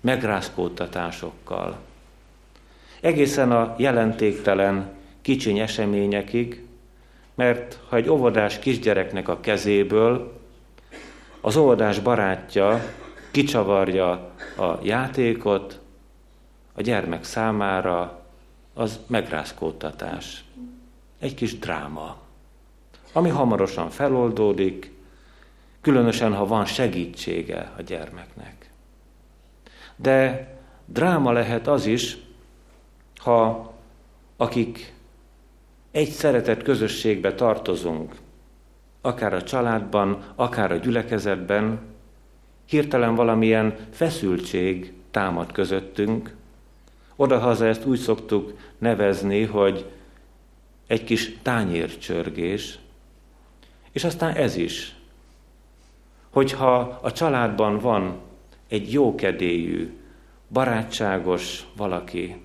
megrázkódtatásokkal, 0.01 1.77
egészen 3.01 3.51
a 3.51 3.75
jelentéktelen 3.77 4.93
kicsiny 5.21 5.59
eseményekig, 5.59 6.65
mert 7.35 7.79
ha 7.89 7.95
egy 7.95 8.09
óvodás 8.09 8.59
kisgyereknek 8.59 9.27
a 9.27 9.39
kezéből 9.39 10.39
az 11.41 11.55
óvodás 11.55 11.99
barátja 11.99 12.79
kicsavarja 13.31 14.09
a 14.57 14.77
játékot, 14.81 15.79
a 16.73 16.81
gyermek 16.81 17.23
számára 17.23 18.21
az 18.73 18.99
megrázkódtatás. 19.07 20.43
Egy 21.19 21.33
kis 21.33 21.59
dráma, 21.59 22.22
ami 23.13 23.29
hamarosan 23.29 23.89
feloldódik, 23.89 24.91
különösen, 25.81 26.33
ha 26.33 26.45
van 26.45 26.65
segítsége 26.65 27.71
a 27.77 27.81
gyermeknek. 27.81 28.69
De 29.95 30.47
dráma 30.85 31.31
lehet 31.31 31.67
az 31.67 31.85
is, 31.85 32.17
ha 33.15 33.73
akik 34.37 34.93
egy 35.91 36.09
szeretett 36.09 36.63
közösségbe 36.63 37.33
tartozunk, 37.33 38.15
akár 39.01 39.33
a 39.33 39.43
családban, 39.43 40.23
akár 40.35 40.71
a 40.71 40.75
gyülekezetben, 40.75 41.79
hirtelen 42.65 43.15
valamilyen 43.15 43.75
feszültség 43.91 44.93
támad 45.11 45.51
közöttünk. 45.51 46.35
Odahaza 47.15 47.65
ezt 47.65 47.85
úgy 47.85 47.99
szoktuk 47.99 48.57
nevezni, 48.77 49.43
hogy 49.43 49.91
egy 50.87 51.03
kis 51.03 51.37
tányércsörgés, 51.41 52.79
és 53.93 54.03
aztán 54.03 54.35
ez 54.35 54.55
is, 54.55 54.95
hogyha 56.29 56.99
a 57.01 57.11
családban 57.11 57.79
van 57.79 58.19
egy 58.67 58.91
jókedélyű, 58.91 59.97
barátságos 60.47 61.65
valaki, 61.75 62.41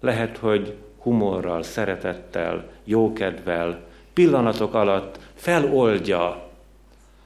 lehet, 0.00 0.36
hogy 0.36 0.76
humorral, 0.98 1.62
szeretettel, 1.62 2.70
jókedvel, 2.84 3.86
pillanatok 4.12 4.74
alatt 4.74 5.18
feloldja 5.34 6.50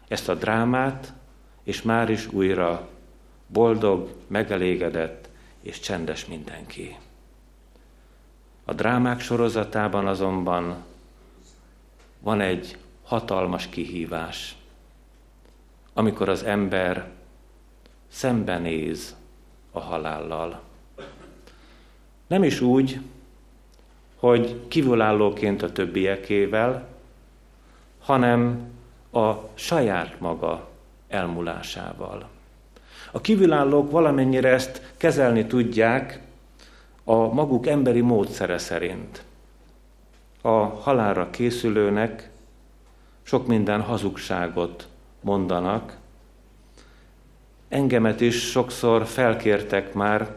ezt 0.09 0.29
a 0.29 0.35
drámát, 0.35 1.13
és 1.63 1.83
már 1.83 2.11
is 2.11 2.33
újra 2.33 2.89
boldog, 3.47 4.11
megelégedett 4.27 5.29
és 5.61 5.81
csendes 5.81 6.27
mindenki. 6.27 6.97
A 8.65 8.73
drámák 8.73 9.21
sorozatában 9.21 10.07
azonban 10.07 10.77
van 12.21 12.41
egy 12.41 12.77
hatalmas 13.11 13.67
kihívás, 13.69 14.57
amikor 15.93 16.29
az 16.29 16.43
ember 16.43 17.09
szembenéz 18.09 19.17
a 19.73 19.81
halállal. 19.81 20.61
Nem 22.27 22.43
is 22.43 22.61
úgy, 22.61 23.01
hogy 24.17 24.61
kívülállóként 24.69 25.63
a 25.63 25.73
többiekével, 25.73 26.89
hanem 27.99 28.71
a 29.13 29.33
saját 29.55 30.21
maga 30.21 30.69
elmúlásával. 31.09 32.29
A 33.13 33.21
kívülállók 33.21 33.91
valamennyire 33.91 34.49
ezt 34.49 34.93
kezelni 34.97 35.47
tudják 35.47 36.21
a 37.05 37.15
maguk 37.15 37.67
emberi 37.67 38.01
módszere 38.01 38.59
szerint. 38.59 39.25
A 40.41 40.59
halálra 40.59 41.31
készülőnek 41.31 42.30
sok 43.31 43.47
minden 43.47 43.81
hazugságot 43.81 44.89
mondanak. 45.21 45.97
Engemet 47.69 48.21
is 48.21 48.51
sokszor 48.51 49.07
felkértek 49.07 49.95
már, 49.95 50.37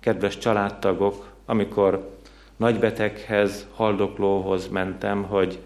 kedves 0.00 0.38
családtagok, 0.38 1.32
amikor 1.46 2.16
nagybeteghez, 2.56 3.66
haldoklóhoz 3.74 4.68
mentem, 4.68 5.22
hogy 5.22 5.58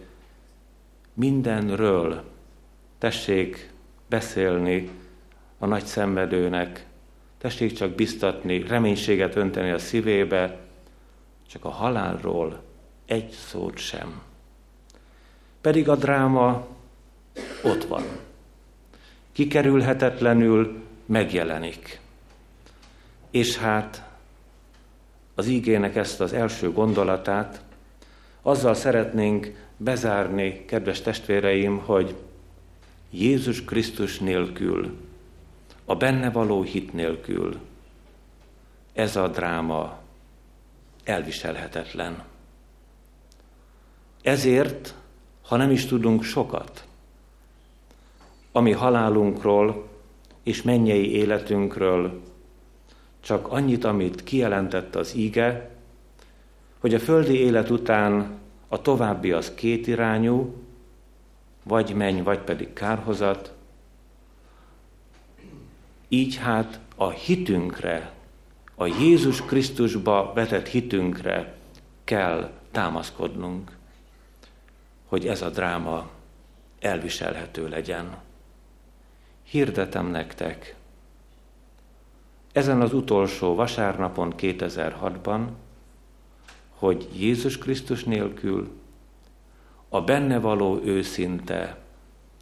mindenről 1.14 2.24
tessék 2.98 3.72
beszélni 4.08 4.90
a 5.58 5.66
nagy 5.66 5.84
szenvedőnek, 5.84 6.86
tessék 7.38 7.72
csak 7.72 7.90
biztatni, 7.90 8.62
reménységet 8.66 9.36
önteni 9.36 9.70
a 9.70 9.78
szívébe, 9.78 10.58
csak 11.48 11.64
a 11.64 11.70
halálról 11.70 12.62
egy 13.06 13.30
szót 13.30 13.78
sem. 13.78 14.30
Pedig 15.62 15.88
a 15.88 15.96
dráma 15.96 16.66
ott 17.62 17.84
van. 17.84 18.02
Kikerülhetetlenül 19.32 20.82
megjelenik. 21.06 22.00
És 23.30 23.56
hát 23.56 24.08
az 25.34 25.46
ígének 25.46 25.96
ezt 25.96 26.20
az 26.20 26.32
első 26.32 26.72
gondolatát 26.72 27.62
azzal 28.42 28.74
szeretnénk 28.74 29.66
bezárni, 29.76 30.64
kedves 30.64 31.00
testvéreim, 31.00 31.78
hogy 31.78 32.14
Jézus 33.10 33.64
Krisztus 33.64 34.18
nélkül, 34.18 34.96
a 35.84 35.94
benne 35.94 36.30
való 36.30 36.62
hit 36.62 36.92
nélkül 36.92 37.60
ez 38.92 39.16
a 39.16 39.28
dráma 39.28 39.98
elviselhetetlen. 41.04 42.24
Ezért, 44.22 44.94
ha 45.52 45.58
nem 45.58 45.70
is 45.70 45.86
tudunk 45.86 46.22
sokat, 46.22 46.84
ami 48.52 48.72
halálunkról 48.72 49.88
és 50.42 50.62
mennyei 50.62 51.12
életünkről, 51.14 52.20
csak 53.20 53.48
annyit, 53.48 53.84
amit 53.84 54.24
kijelentett 54.24 54.94
az 54.94 55.14
íge, 55.14 55.70
hogy 56.78 56.94
a 56.94 56.98
földi 56.98 57.34
élet 57.34 57.70
után 57.70 58.38
a 58.68 58.80
további 58.80 59.32
az 59.32 59.54
kétirányú, 59.54 60.54
vagy 61.62 61.94
menny, 61.94 62.22
vagy 62.22 62.38
pedig 62.40 62.72
kárhozat. 62.72 63.52
Így 66.08 66.36
hát 66.36 66.80
a 66.96 67.10
hitünkre, 67.10 68.12
a 68.74 68.86
Jézus 68.86 69.42
Krisztusba 69.42 70.32
vetett 70.34 70.66
hitünkre 70.66 71.56
kell 72.04 72.50
támaszkodnunk, 72.70 73.80
hogy 75.12 75.26
ez 75.26 75.42
a 75.42 75.50
dráma 75.50 76.10
elviselhető 76.80 77.68
legyen. 77.68 78.16
Hirdetem 79.42 80.06
nektek, 80.06 80.74
ezen 82.52 82.80
az 82.80 82.92
utolsó 82.92 83.54
vasárnapon 83.54 84.34
2006-ban, 84.36 85.46
hogy 86.68 87.08
Jézus 87.14 87.58
Krisztus 87.58 88.04
nélkül 88.04 88.70
a 89.88 90.00
benne 90.00 90.38
való 90.38 90.80
őszinte 90.84 91.78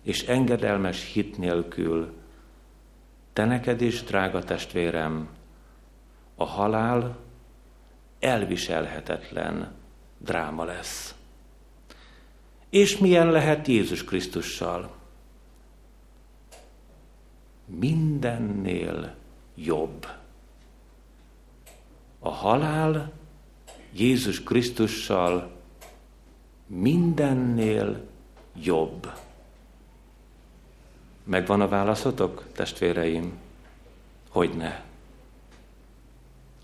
és 0.02 0.22
engedelmes 0.22 1.12
hit 1.12 1.38
nélkül 1.38 2.14
te 3.32 3.44
neked 3.44 3.80
is, 3.80 4.02
drága 4.02 4.42
testvérem, 4.42 5.28
a 6.34 6.44
halál 6.44 7.18
elviselhetetlen 8.20 9.72
dráma 10.18 10.64
lesz. 10.64 11.14
És 12.70 12.98
milyen 12.98 13.30
lehet 13.30 13.66
Jézus 13.66 14.04
Krisztussal? 14.04 14.90
Mindennél 17.66 19.14
jobb. 19.54 20.06
A 22.18 22.28
halál 22.28 23.12
Jézus 23.92 24.42
Krisztussal 24.42 25.50
mindennél 26.66 28.06
jobb. 28.54 29.12
Megvan 31.24 31.60
a 31.60 31.68
válaszotok, 31.68 32.44
testvéreim? 32.52 33.38
Hogy 34.28 34.56
ne? 34.56 34.82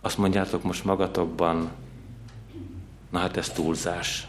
Azt 0.00 0.18
mondjátok 0.18 0.62
most 0.62 0.84
magatokban, 0.84 1.70
na 3.10 3.18
hát 3.18 3.36
ez 3.36 3.50
túlzás. 3.50 4.26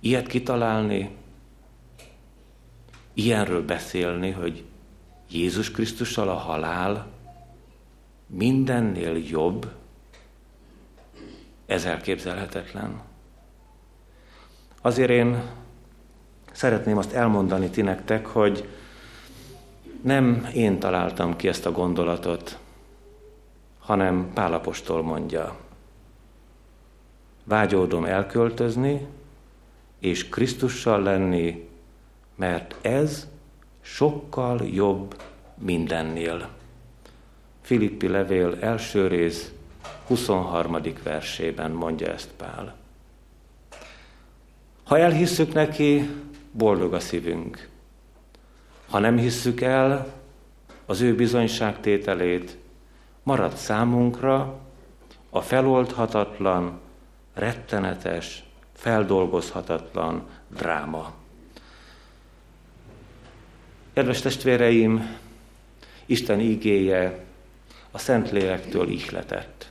Ilyet 0.00 0.26
kitalálni, 0.26 1.16
ilyenről 3.14 3.64
beszélni, 3.64 4.30
hogy 4.30 4.64
Jézus 5.30 5.70
Krisztussal 5.70 6.28
a 6.28 6.34
halál 6.34 7.06
mindennél 8.26 9.16
jobb, 9.16 9.70
ez 11.66 11.84
elképzelhetetlen. 11.84 13.00
Azért 14.82 15.10
én 15.10 15.42
szeretném 16.52 16.98
azt 16.98 17.12
elmondani 17.12 17.68
ti 17.70 17.82
nektek, 17.82 18.26
hogy 18.26 18.68
nem 20.02 20.48
én 20.54 20.78
találtam 20.78 21.36
ki 21.36 21.48
ezt 21.48 21.66
a 21.66 21.72
gondolatot, 21.72 22.58
hanem 23.78 24.30
Pálapostól 24.34 25.02
mondja. 25.02 25.56
Vágyódom 27.44 28.04
elköltözni, 28.04 29.06
és 30.00 30.28
Krisztussal 30.28 31.02
lenni, 31.02 31.68
mert 32.36 32.74
ez 32.80 33.28
sokkal 33.80 34.66
jobb 34.66 35.22
mindennél. 35.54 36.48
Filippi 37.60 38.08
levél 38.08 38.56
első 38.60 39.06
rész 39.06 39.52
23. 40.06 40.76
versében 41.02 41.70
mondja 41.70 42.12
ezt 42.12 42.30
Pál. 42.36 42.74
Ha 44.84 44.98
elhisszük 44.98 45.52
neki, 45.52 46.10
boldog 46.52 46.94
a 46.94 47.00
szívünk. 47.00 47.68
Ha 48.90 48.98
nem 48.98 49.16
hisszük 49.16 49.60
el 49.60 50.12
az 50.86 51.00
ő 51.00 51.14
bizonyságtételét, 51.14 52.56
marad 53.22 53.56
számunkra 53.56 54.58
a 55.30 55.40
feloldhatatlan, 55.40 56.80
rettenetes, 57.34 58.44
feldolgozhatatlan 58.80 60.22
dráma. 60.48 61.12
Kedves 63.92 64.20
testvéreim, 64.20 65.18
Isten 66.06 66.40
ígéje 66.40 67.24
a 67.90 67.98
Szentlélektől 67.98 68.88
ihletett. 68.88 69.70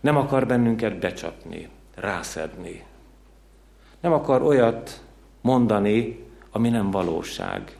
Nem 0.00 0.16
akar 0.16 0.46
bennünket 0.46 0.98
becsapni, 0.98 1.68
rászedni. 1.94 2.84
Nem 4.00 4.12
akar 4.12 4.42
olyat 4.42 5.02
mondani, 5.40 6.24
ami 6.50 6.68
nem 6.68 6.90
valóság. 6.90 7.78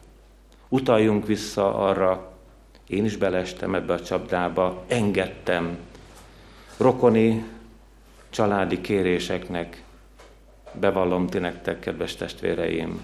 Utaljunk 0.69 1.27
vissza 1.27 1.75
arra, 1.75 2.33
én 2.87 3.05
is 3.05 3.17
belestem 3.17 3.75
ebbe 3.75 3.93
a 3.93 4.03
csapdába, 4.03 4.85
engedtem 4.89 5.79
rokoni, 6.77 7.45
családi 8.31 8.81
kéréseknek, 8.81 9.83
bevallom 10.73 11.27
ti 11.27 11.39
nektek, 11.39 11.81
kedves 11.81 12.15
testvéreim, 12.15 13.01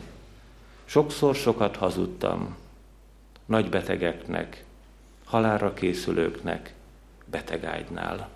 sokszor 0.85 1.35
sokat 1.35 1.77
hazudtam 1.77 2.57
nagy 3.47 3.69
betegeknek, 3.69 4.65
halálra 5.25 5.75
készülőknek, 5.75 6.75
betegágynál. 7.25 8.29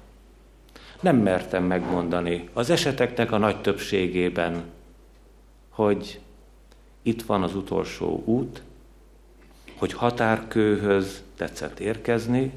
Nem 1.00 1.16
mertem 1.16 1.64
megmondani 1.64 2.48
az 2.52 2.70
eseteknek 2.70 3.32
a 3.32 3.38
nagy 3.38 3.60
többségében, 3.60 4.64
hogy 5.68 6.20
itt 7.02 7.22
van 7.22 7.42
az 7.42 7.54
utolsó 7.54 8.22
út, 8.24 8.62
hogy 9.78 9.92
határkőhöz 9.92 11.22
tetszett 11.36 11.80
érkezni, 11.80 12.52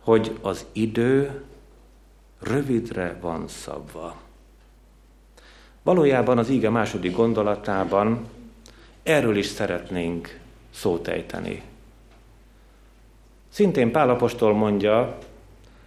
hogy 0.00 0.38
az 0.40 0.66
idő 0.72 1.42
rövidre 2.40 3.18
van 3.20 3.48
szabva. 3.48 4.16
Valójában 5.82 6.38
az 6.38 6.48
íge 6.48 6.70
második 6.70 7.16
gondolatában 7.16 8.28
erről 9.02 9.36
is 9.36 9.46
szeretnénk 9.46 10.40
szót 10.70 11.08
ejteni. 11.08 11.62
Szintén 13.48 13.92
Pálapostól 13.92 14.54
mondja, 14.54 15.18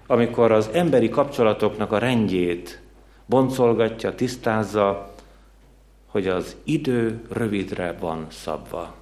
amikor 0.08 0.52
az 0.52 0.70
emberi 0.74 1.10
kapcsolatoknak 1.10 1.92
a 1.92 1.98
rendjét 1.98 2.82
boncolgatja, 3.26 4.16
tisztázza, 4.16 5.13
hogy 6.08 6.28
az 6.28 6.56
idő 6.63 7.22
rövidre 7.30 7.96
van 8.00 8.26
szabva. 8.30 8.96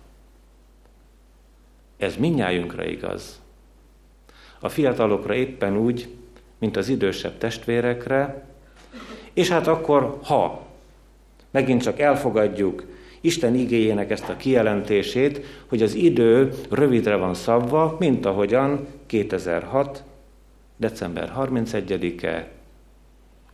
Ez 1.98 2.16
minnyájunkra 2.16 2.86
igaz. 2.86 3.42
A 4.60 4.70
fiatalokra 4.70 5.34
éppen 5.34 5.78
úgy, 5.78 6.16
mint 6.62 6.78
az 6.78 6.88
idősebb 6.88 7.38
testvérekre, 7.38 8.43
és 9.34 9.50
hát 9.50 9.67
akkor, 9.67 10.19
ha 10.24 10.65
megint 11.52 11.82
csak 11.82 12.00
elfogadjuk 12.00 12.86
Isten 13.21 13.56
igéjének 13.56 14.12
ezt 14.12 14.30
a 14.30 14.38
kijelentését, 14.38 15.45
hogy 15.67 15.82
az 15.82 15.93
idő 15.93 16.54
rövidre 16.69 17.15
van 17.15 17.34
szabva, 17.34 17.95
mint 18.00 18.26
ahogyan 18.26 18.88
2006. 19.06 20.04
december 20.78 21.34
31-e 21.38 22.52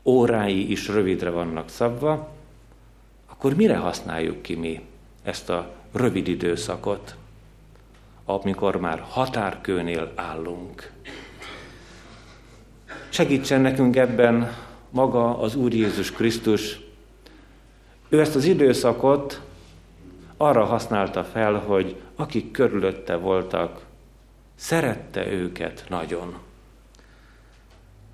órái 0.05 0.71
is 0.71 0.87
rövidre 0.87 1.29
vannak 1.29 1.69
szabva, 1.69 2.29
akkor 3.27 3.55
mire 3.55 3.75
használjuk 3.75 4.41
ki 4.41 4.55
mi 4.55 4.81
ezt 5.23 5.49
a 5.49 5.71
rövid 5.91 6.27
időszakot, 6.27 7.15
amikor 8.25 8.75
már 8.75 8.99
határkőnél 8.99 10.11
állunk? 10.15 10.91
Segítsen 13.09 13.61
nekünk 13.61 13.95
ebben 13.95 14.55
maga 14.89 15.39
az 15.39 15.55
Úr 15.55 15.73
Jézus 15.73 16.11
Krisztus. 16.11 16.79
Ő 18.09 18.19
ezt 18.19 18.35
az 18.35 18.45
időszakot 18.45 19.41
arra 20.37 20.63
használta 20.63 21.23
fel, 21.23 21.53
hogy 21.53 22.01
akik 22.15 22.51
körülötte 22.51 23.15
voltak, 23.15 23.85
szerette 24.55 25.31
őket 25.31 25.85
nagyon. 25.89 26.37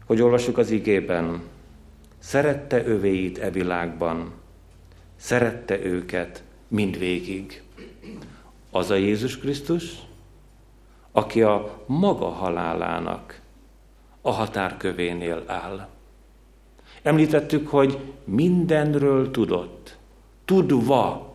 Hogy 0.06 0.21
olvassuk 0.21 0.58
az 0.58 0.71
igében, 0.71 1.41
szerette 2.19 2.86
övéit 2.86 3.38
e 3.38 3.49
világban, 3.49 4.32
szerette 5.15 5.86
őket 5.86 6.43
mindvégig. 6.67 7.62
Az 8.71 8.89
a 8.89 8.95
Jézus 8.95 9.38
Krisztus, 9.38 9.95
aki 11.12 11.41
a 11.41 11.84
maga 11.86 12.29
halálának 12.29 13.41
a 14.25 14.31
határkövénél 14.31 15.43
áll. 15.45 15.88
Említettük, 17.01 17.67
hogy 17.67 17.97
mindenről 18.23 19.31
tudott, 19.31 19.97
tudva 20.45 21.33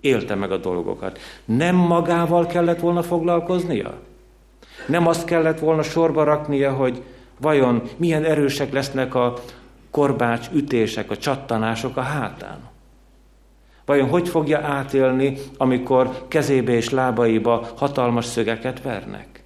élte 0.00 0.34
meg 0.34 0.52
a 0.52 0.56
dolgokat. 0.56 1.18
Nem 1.44 1.74
magával 1.74 2.46
kellett 2.46 2.80
volna 2.80 3.02
foglalkoznia? 3.02 4.00
Nem 4.86 5.06
azt 5.06 5.24
kellett 5.24 5.58
volna 5.58 5.82
sorba 5.82 6.24
raknia, 6.24 6.72
hogy 6.72 7.02
vajon 7.40 7.82
milyen 7.96 8.24
erősek 8.24 8.72
lesznek 8.72 9.14
a 9.14 9.34
korbács 9.90 10.48
ütések, 10.52 11.10
a 11.10 11.16
csattanások 11.16 11.96
a 11.96 12.00
hátán? 12.00 12.70
Vajon 13.84 14.08
hogy 14.08 14.28
fogja 14.28 14.58
átélni, 14.58 15.38
amikor 15.56 16.24
kezébe 16.28 16.72
és 16.72 16.90
lábaiba 16.90 17.68
hatalmas 17.76 18.24
szögeket 18.24 18.82
vernek? 18.82 19.41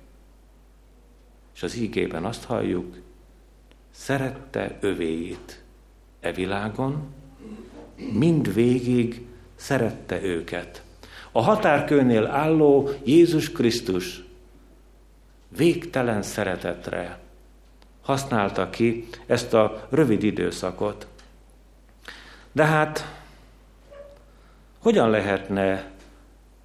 És 1.56 1.62
az 1.62 1.76
ígében 1.76 2.24
azt 2.24 2.44
halljuk, 2.44 2.96
szerette 3.90 4.76
övéit 4.80 5.62
e 6.20 6.32
világon, 6.32 7.14
mind 8.12 8.54
végig 8.54 9.26
szerette 9.54 10.22
őket. 10.22 10.82
A 11.32 11.40
határkőnél 11.42 12.26
álló 12.26 12.88
Jézus 13.04 13.52
Krisztus 13.52 14.24
végtelen 15.48 16.22
szeretetre 16.22 17.18
használta 18.02 18.70
ki 18.70 19.08
ezt 19.26 19.54
a 19.54 19.86
rövid 19.90 20.22
időszakot. 20.22 21.06
De 22.52 22.64
hát 22.64 23.20
hogyan 24.78 25.10
lehetne 25.10 25.90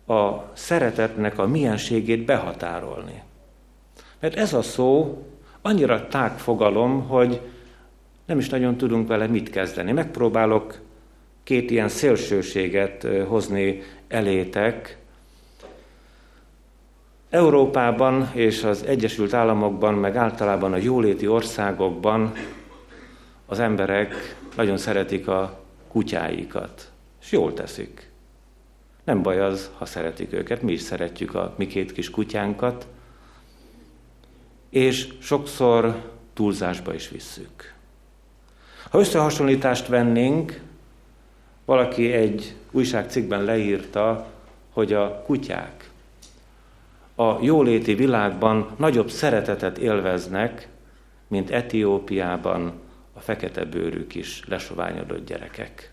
a 0.08 0.51
szeretetnek 0.54 1.38
a 1.38 1.47
mienségét 1.47 2.25
behatárolni. 2.25 3.21
Mert 4.21 4.36
ez 4.36 4.53
a 4.53 4.62
szó 4.62 5.21
annyira 5.62 6.07
tág 6.07 6.38
fogalom, 6.38 7.07
hogy 7.07 7.41
nem 8.25 8.38
is 8.38 8.49
nagyon 8.49 8.77
tudunk 8.77 9.07
vele 9.07 9.27
mit 9.27 9.49
kezdeni. 9.49 9.91
Megpróbálok 9.91 10.79
két 11.43 11.71
ilyen 11.71 11.89
szélsőséget 11.89 13.07
hozni 13.27 13.81
elétek. 14.07 14.97
Európában 17.29 18.31
és 18.34 18.63
az 18.63 18.84
Egyesült 18.84 19.34
Államokban, 19.34 19.93
meg 19.93 20.15
általában 20.15 20.73
a 20.73 20.77
jóléti 20.77 21.27
országokban 21.27 22.34
az 23.45 23.60
emberek 23.60 24.36
nagyon 24.55 24.77
szeretik 24.77 25.27
a 25.27 25.60
kutyáikat, 25.88 26.91
és 27.21 27.31
jól 27.31 27.53
teszik. 27.53 28.10
Nem 29.03 29.21
baj 29.21 29.39
az, 29.39 29.71
ha 29.77 29.86
szeretik 29.86 30.34
őket, 30.34 30.62
mi 30.62 30.71
is 30.71 30.81
szeretjük 30.81 31.36
a 31.36 31.53
mi 31.57 31.67
két 31.67 31.91
kis 31.91 32.10
kutyánkat, 32.10 32.88
és 34.71 35.13
sokszor 35.19 36.12
túlzásba 36.34 36.93
is 36.93 37.10
visszük. 37.10 37.73
Ha 38.89 38.99
összehasonlítást 38.99 39.88
vennénk, 39.88 40.62
valaki 41.65 42.12
egy 42.12 42.55
újságcikkben 42.71 43.43
leírta, 43.43 44.27
hogy 44.73 44.93
a 44.93 45.21
kutyák 45.25 45.89
a 47.15 47.38
jóléti 47.41 47.93
világban 47.93 48.69
nagyobb 48.77 49.10
szeretetet 49.10 49.77
élveznek, 49.77 50.67
mint 51.27 51.51
Etiópiában 51.51 52.73
a 53.13 53.19
fekete 53.19 53.65
bőrű 53.65 54.07
kis 54.07 54.43
lesoványodott 54.47 55.25
gyerekek. 55.25 55.91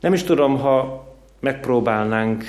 Nem 0.00 0.12
is 0.12 0.22
tudom, 0.22 0.58
ha 0.58 1.06
megpróbálnánk 1.40 2.44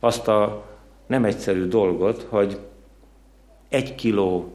azt 0.00 0.28
a 0.28 0.67
nem 1.08 1.24
egyszerű 1.24 1.66
dolgot, 1.66 2.22
hogy 2.22 2.60
egy 3.68 3.94
kiló 3.94 4.52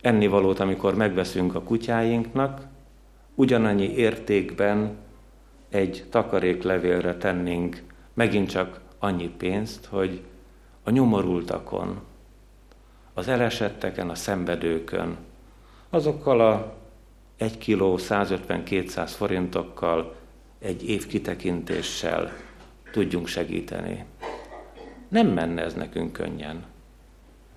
ennivalót, 0.00 0.60
amikor 0.60 0.94
megveszünk 0.94 1.54
a 1.54 1.62
kutyáinknak, 1.62 2.66
ugyanannyi 3.34 3.92
értékben 3.94 4.96
egy 5.68 6.04
takaréklevélre 6.10 7.16
tennénk 7.16 7.82
megint 8.14 8.50
csak 8.50 8.80
annyi 8.98 9.28
pénzt, 9.28 9.86
hogy 9.86 10.22
a 10.82 10.90
nyomorultakon, 10.90 12.00
az 13.14 13.28
elesetteken, 13.28 14.10
a 14.10 14.14
szenvedőkön, 14.14 15.16
azokkal 15.90 16.40
a 16.40 16.74
1 17.36 17.58
kiló 17.58 17.98
150-200 17.98 19.10
forintokkal, 19.16 20.14
egy 20.58 20.88
év 20.88 21.06
kitekintéssel 21.06 22.32
tudjunk 22.92 23.26
segíteni. 23.26 24.04
Nem 25.08 25.26
menne 25.26 25.62
ez 25.62 25.74
nekünk 25.74 26.12
könnyen. 26.12 26.64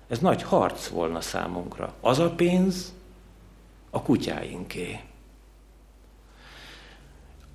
Ez 0.08 0.18
nagy 0.18 0.42
harc 0.42 0.86
volna 0.88 1.20
számunkra. 1.20 1.94
Az 2.00 2.18
a 2.18 2.30
pénz 2.30 2.92
a 3.90 4.02
kutyáinké. 4.02 5.00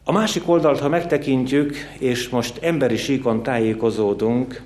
A 0.03 0.11
másik 0.11 0.49
oldalt, 0.49 0.79
ha 0.79 0.89
megtekintjük, 0.89 1.75
és 1.99 2.29
most 2.29 2.63
emberi 2.63 2.97
síkon 2.97 3.43
tájékozódunk, 3.43 4.61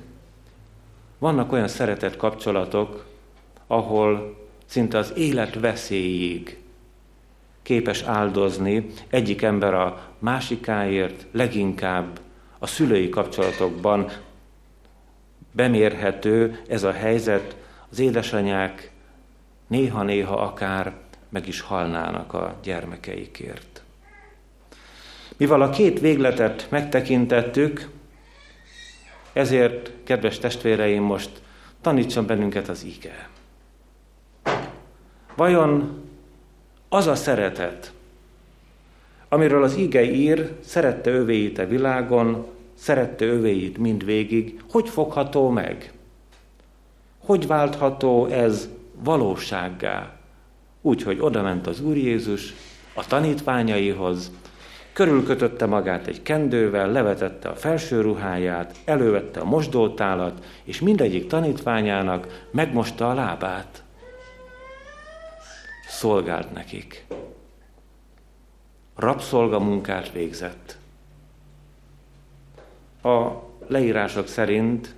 vannak 1.17 1.51
olyan 1.51 1.67
szeretett 1.67 2.17
kapcsolatok, 2.17 3.05
ahol 3.67 4.37
szinte 4.65 4.97
az 4.97 5.13
élet 5.15 5.59
veszélyig 5.59 6.59
képes 7.61 8.01
áldozni 8.01 8.85
egyik 9.09 9.41
ember 9.41 9.73
a 9.73 10.07
másikáért, 10.19 11.25
leginkább 11.31 12.19
a 12.59 12.67
szülői 12.67 13.09
kapcsolatokban 13.09 14.11
bemérhető 15.51 16.61
ez 16.67 16.83
a 16.83 16.91
helyzet, 16.91 17.55
az 17.89 17.99
édesanyák 17.99 18.91
néha-néha 19.67 20.35
akár 20.35 20.93
meg 21.29 21.47
is 21.47 21.61
halnának 21.61 22.33
a 22.33 22.55
gyermekeikért. 22.63 23.83
Mivel 25.37 25.61
a 25.61 25.69
két 25.69 25.99
végletet 25.99 26.67
megtekintettük, 26.69 27.89
ezért, 29.33 29.91
kedves 30.03 30.37
testvéreim, 30.39 31.03
most 31.03 31.29
tanítson 31.81 32.25
bennünket 32.25 32.69
az 32.69 32.83
ige. 32.83 33.29
Vajon 35.35 36.01
az 36.89 37.07
a 37.07 37.15
szeretet, 37.15 37.93
amiről 39.29 39.63
az 39.63 39.75
ige 39.75 40.03
ír, 40.03 40.51
szerette 40.59 41.09
övéit 41.09 41.57
a 41.57 41.67
világon, 41.67 42.45
szerette 42.81 43.25
övéit 43.25 43.77
mindvégig, 43.77 44.61
hogy 44.71 44.89
fogható 44.89 45.49
meg? 45.49 45.93
Hogy 47.25 47.47
váltható 47.47 48.25
ez 48.25 48.69
valósággá? 49.03 50.13
Úgy, 50.81 51.03
hogy 51.03 51.19
odament 51.19 51.67
az 51.67 51.81
Úr 51.81 51.97
Jézus 51.97 52.53
a 52.93 53.07
tanítványaihoz, 53.07 54.31
körülkötötte 54.93 55.65
magát 55.65 56.07
egy 56.07 56.21
kendővel, 56.21 56.91
levetette 56.91 57.49
a 57.49 57.55
felső 57.55 58.01
ruháját, 58.01 58.75
elővette 58.85 59.39
a 59.39 59.45
mosdótálat, 59.45 60.45
és 60.63 60.79
mindegyik 60.79 61.27
tanítványának 61.27 62.47
megmosta 62.51 63.09
a 63.09 63.13
lábát. 63.13 63.83
Szolgált 65.87 66.53
nekik. 66.53 67.05
Rabszolgamunkát 68.95 70.11
végzett. 70.11 70.79
A 73.01 73.29
leírások 73.67 74.27
szerint 74.27 74.95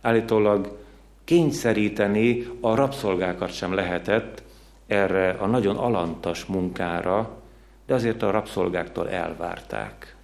állítólag 0.00 0.78
kényszeríteni 1.24 2.46
a 2.60 2.74
rabszolgákat 2.74 3.52
sem 3.52 3.72
lehetett 3.72 4.42
erre 4.86 5.30
a 5.30 5.46
nagyon 5.46 5.76
alantas 5.76 6.44
munkára, 6.44 7.42
de 7.86 7.94
azért 7.94 8.22
a 8.22 8.30
rabszolgáktól 8.30 9.10
elvárták. 9.10 10.16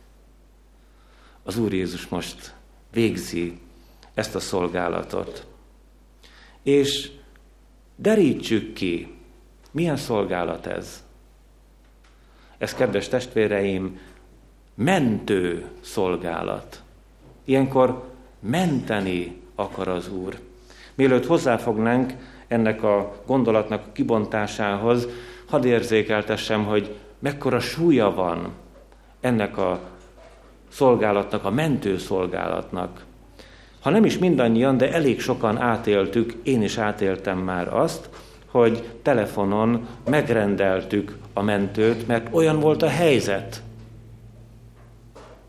Az 1.42 1.58
Úr 1.58 1.72
Jézus 1.72 2.08
most 2.08 2.54
végzi 2.92 3.58
ezt 4.14 4.34
a 4.34 4.40
szolgálatot. 4.40 5.46
És 6.62 7.10
derítsük 7.96 8.72
ki, 8.72 9.14
milyen 9.70 9.96
szolgálat 9.96 10.66
ez. 10.66 11.04
Ez, 12.58 12.74
kedves 12.74 13.08
testvéreim, 13.08 13.98
mentő 14.74 15.68
szolgálat. 15.80 16.83
Ilyenkor 17.44 18.02
menteni 18.40 19.40
akar 19.54 19.88
az 19.88 20.08
Úr. 20.08 20.38
Mielőtt 20.94 21.26
hozzáfognánk 21.26 22.12
ennek 22.48 22.82
a 22.82 23.22
gondolatnak 23.26 23.82
a 23.86 23.92
kibontásához, 23.92 25.08
hadd 25.46 25.64
érzékeltessem, 25.64 26.64
hogy 26.64 26.94
mekkora 27.18 27.60
súlya 27.60 28.14
van 28.14 28.52
ennek 29.20 29.58
a 29.58 29.80
szolgálatnak, 30.68 31.44
a 31.44 31.50
mentő 31.50 31.98
szolgálatnak. 31.98 33.04
Ha 33.80 33.90
nem 33.90 34.04
is 34.04 34.18
mindannyian, 34.18 34.76
de 34.76 34.92
elég 34.92 35.20
sokan 35.20 35.58
átéltük, 35.58 36.34
én 36.42 36.62
is 36.62 36.78
átéltem 36.78 37.38
már 37.38 37.74
azt, 37.74 38.08
hogy 38.46 38.88
telefonon 39.02 39.86
megrendeltük 40.10 41.16
a 41.32 41.42
mentőt, 41.42 42.06
mert 42.06 42.34
olyan 42.34 42.60
volt 42.60 42.82
a 42.82 42.88
helyzet. 42.88 43.62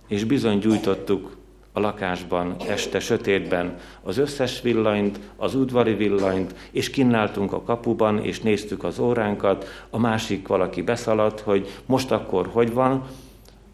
És 0.08 0.24
bizony 0.24 0.60
gyújtottuk 0.60 1.35
a 1.76 1.80
lakásban, 1.80 2.56
este 2.68 3.00
sötétben 3.00 3.78
az 4.04 4.18
összes 4.18 4.62
villanyt, 4.62 5.20
az 5.36 5.56
udvari 5.56 5.94
villanyt, 5.94 6.56
és 6.72 6.90
kinnáltunk 6.90 7.54
a 7.54 7.62
kapuban, 7.62 8.24
és 8.24 8.40
néztük 8.40 8.84
az 8.84 9.00
óránkat, 9.00 9.68
a 9.90 9.98
másik 9.98 10.48
valaki 10.48 10.82
beszaladt, 10.82 11.40
hogy 11.40 11.68
most 11.86 12.12
akkor 12.12 12.50
hogy 12.52 12.74
van, 12.74 13.04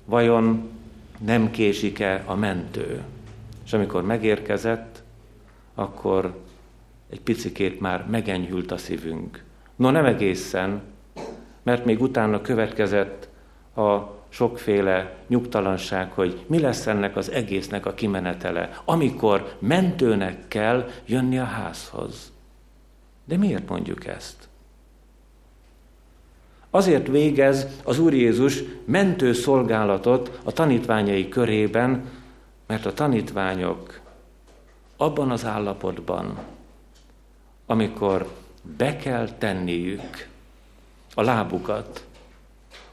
vajon 0.06 0.70
nem 1.26 1.52
késik-e 1.52 2.24
a 2.26 2.36
mentő. 2.36 3.02
És 3.66 3.74
amikor 3.74 4.04
megérkezett, 4.04 5.04
akkor 5.76 6.40
egy 7.10 7.22
picikét 7.22 7.80
már 7.80 8.06
megenyhült 8.10 8.72
a 8.72 8.78
szívünk. 8.78 9.44
No 9.76 9.90
nem 9.90 10.06
egészen, 10.06 10.82
mert 11.64 11.86
még 11.86 12.02
utána 12.02 12.42
következett 12.42 13.28
a 13.76 14.21
sokféle 14.32 15.16
nyugtalanság, 15.28 16.12
hogy 16.12 16.46
mi 16.48 16.60
lesz 16.60 16.88
ennek 16.88 17.16
az 17.16 17.32
egésznek 17.32 17.86
a 17.86 17.94
kimenetele, 17.94 18.82
amikor 18.86 19.56
mentőnek 19.60 20.48
kell 20.48 20.90
jönni 21.06 21.40
a 21.40 21.44
házhoz. 21.44 22.32
De 23.26 23.38
miért 23.38 23.70
mondjuk 23.70 24.06
ezt? 24.06 24.50
Azért 26.70 27.08
végez 27.08 27.68
az 27.84 28.00
Úr 28.00 28.14
Jézus 28.14 28.64
mentő 28.86 29.34
szolgálatot 29.34 30.40
a 30.44 30.52
tanítványai 30.52 31.30
körében, 31.30 32.10
mert 32.68 32.86
a 32.86 32.94
tanítványok 32.94 34.00
abban 34.98 35.32
az 35.32 35.46
állapotban, 35.46 36.38
amikor 37.66 38.32
be 38.78 38.96
kell 38.96 39.30
tenniük 39.38 40.28
a 41.14 41.22
lábukat 41.22 42.06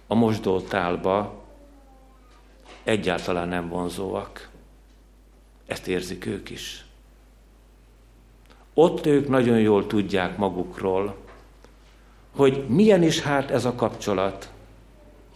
a 0.09 0.15
mosdótálba 0.15 1.45
egyáltalán 2.83 3.49
nem 3.49 3.69
vonzóak. 3.69 4.49
ezt 5.67 5.87
érzik 5.87 6.27
ők 6.27 6.51
is. 6.51 6.85
Ott 8.75 9.07
ők 9.07 9.29
nagyon 9.29 9.61
jól 9.61 9.87
tudják 9.87 10.37
magukról, 10.37 11.17
hogy 12.37 12.65
milyen 12.69 13.03
is 13.03 13.21
hát 13.21 13.51
ez 13.51 13.65
a 13.65 13.75
kapcsolat 13.75 14.51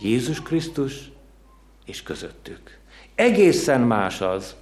Jézus 0.00 0.42
Krisztus 0.42 1.11
és 1.85 2.02
közöttük. 2.02 2.78
Egészen 3.14 3.80
más 3.80 4.20
az, 4.20 4.56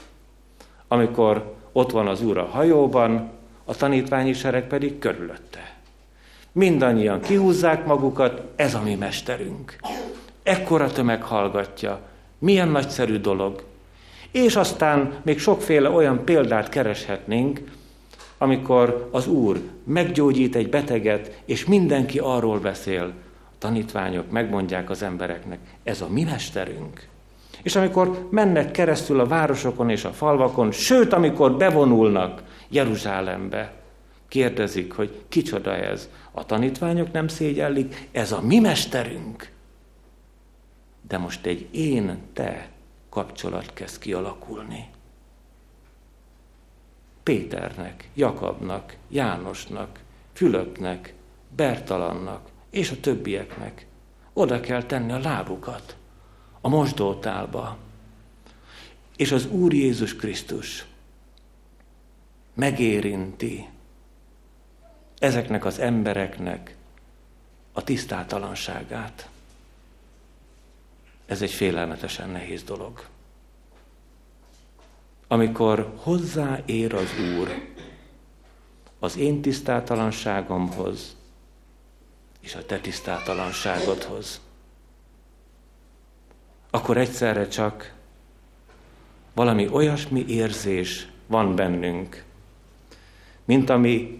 amikor 0.88 1.55
ott 1.73 1.90
van 1.90 2.07
az 2.07 2.23
Úr 2.23 2.38
a 2.38 2.44
hajóban, 2.44 3.31
a 3.64 3.75
tanítványi 3.75 4.33
sereg 4.33 4.66
pedig 4.66 4.99
körülötte. 4.99 5.70
Mindannyian 6.53 7.21
kihúzzák 7.21 7.87
magukat, 7.87 8.43
ez 8.57 8.75
a 8.75 8.83
mi 8.83 8.95
mesterünk. 8.95 9.77
Ekkora 10.43 10.93
tömeg 10.93 11.23
hallgatja, 11.23 12.01
milyen 12.39 12.69
nagyszerű 12.69 13.19
dolog. 13.19 13.63
És 14.31 14.57
aztán 14.57 15.21
még 15.23 15.39
sokféle 15.39 15.91
olyan 15.91 16.25
példát 16.25 16.69
kereshetnénk, 16.69 17.61
amikor 18.39 19.09
az 19.11 19.27
Úr 19.27 19.61
meggyógyít 19.85 20.57
egy 20.57 20.69
beteget, 20.69 21.43
és 21.45 21.65
mindenki 21.65 22.19
arról 22.19 22.59
beszél, 22.59 23.03
a 23.51 23.55
tanítványok 23.59 24.31
megmondják 24.31 24.91
az 24.91 25.03
embereknek, 25.03 25.59
ez 25.83 26.01
a 26.01 26.09
mi 26.09 26.25
mesterünk. 26.25 27.09
És 27.63 27.77
amikor 27.77 28.29
mennek 28.31 28.71
keresztül 28.71 29.21
a 29.21 29.27
városokon 29.27 29.91
és 29.91 30.05
a 30.05 30.13
falvakon, 30.13 30.73
sőt, 30.73 31.13
amikor 31.13 31.57
bevonulnak 31.57 32.43
Jeruzsálembe, 32.69 33.80
kérdezik, 34.31 34.93
hogy 34.93 35.25
kicsoda 35.29 35.75
ez. 35.77 36.09
A 36.31 36.47
tanítványok 36.47 37.12
nem 37.12 37.29
szégyellik, 37.29 38.09
ez 38.12 38.33
a 38.33 38.40
mi 38.40 38.59
mesterünk. 38.59 39.53
De 41.09 41.19
most 41.19 41.47
egy 41.47 41.69
én-te 41.71 42.69
kapcsolat 43.09 43.73
kezd 43.73 43.99
kialakulni. 43.99 44.88
Péternek, 47.23 48.09
Jakabnak, 48.14 48.97
Jánosnak, 49.09 50.01
Fülöpnek, 50.33 51.14
Bertalannak 51.57 52.49
és 52.71 52.90
a 52.90 53.01
többieknek 53.01 53.87
oda 54.33 54.61
kell 54.61 54.83
tenni 54.83 55.12
a 55.12 55.19
lábukat 55.19 55.97
a 56.61 56.69
mosdótálba. 56.69 57.77
És 59.16 59.33
az 59.33 59.47
Úr 59.47 59.73
Jézus 59.73 60.16
Krisztus 60.16 60.87
megérinti 62.55 63.69
ezeknek 65.21 65.65
az 65.65 65.79
embereknek 65.79 66.77
a 67.73 67.85
tisztátalanságát. 67.85 69.29
Ez 71.27 71.43
egy 71.43 71.51
félelmetesen 71.51 72.31
nehéz 72.31 72.63
dolog. 72.63 73.07
Amikor 75.29 75.93
hozzáér 75.97 76.95
az 76.95 77.11
Úr 77.39 77.69
az 78.99 79.17
én 79.17 79.43
tisztátalanságomhoz 79.43 81.17
és 82.41 82.55
a 82.55 82.67
te 82.67 82.79
tisztátalanságodhoz, 82.79 84.41
akkor 86.71 86.97
egyszerre 86.97 87.49
csak 87.49 87.95
valami 89.35 89.69
olyasmi 89.69 90.25
érzés 90.29 91.09
van 91.27 91.55
bennünk, 91.55 92.25
mint 93.45 93.71
ami 93.71 94.20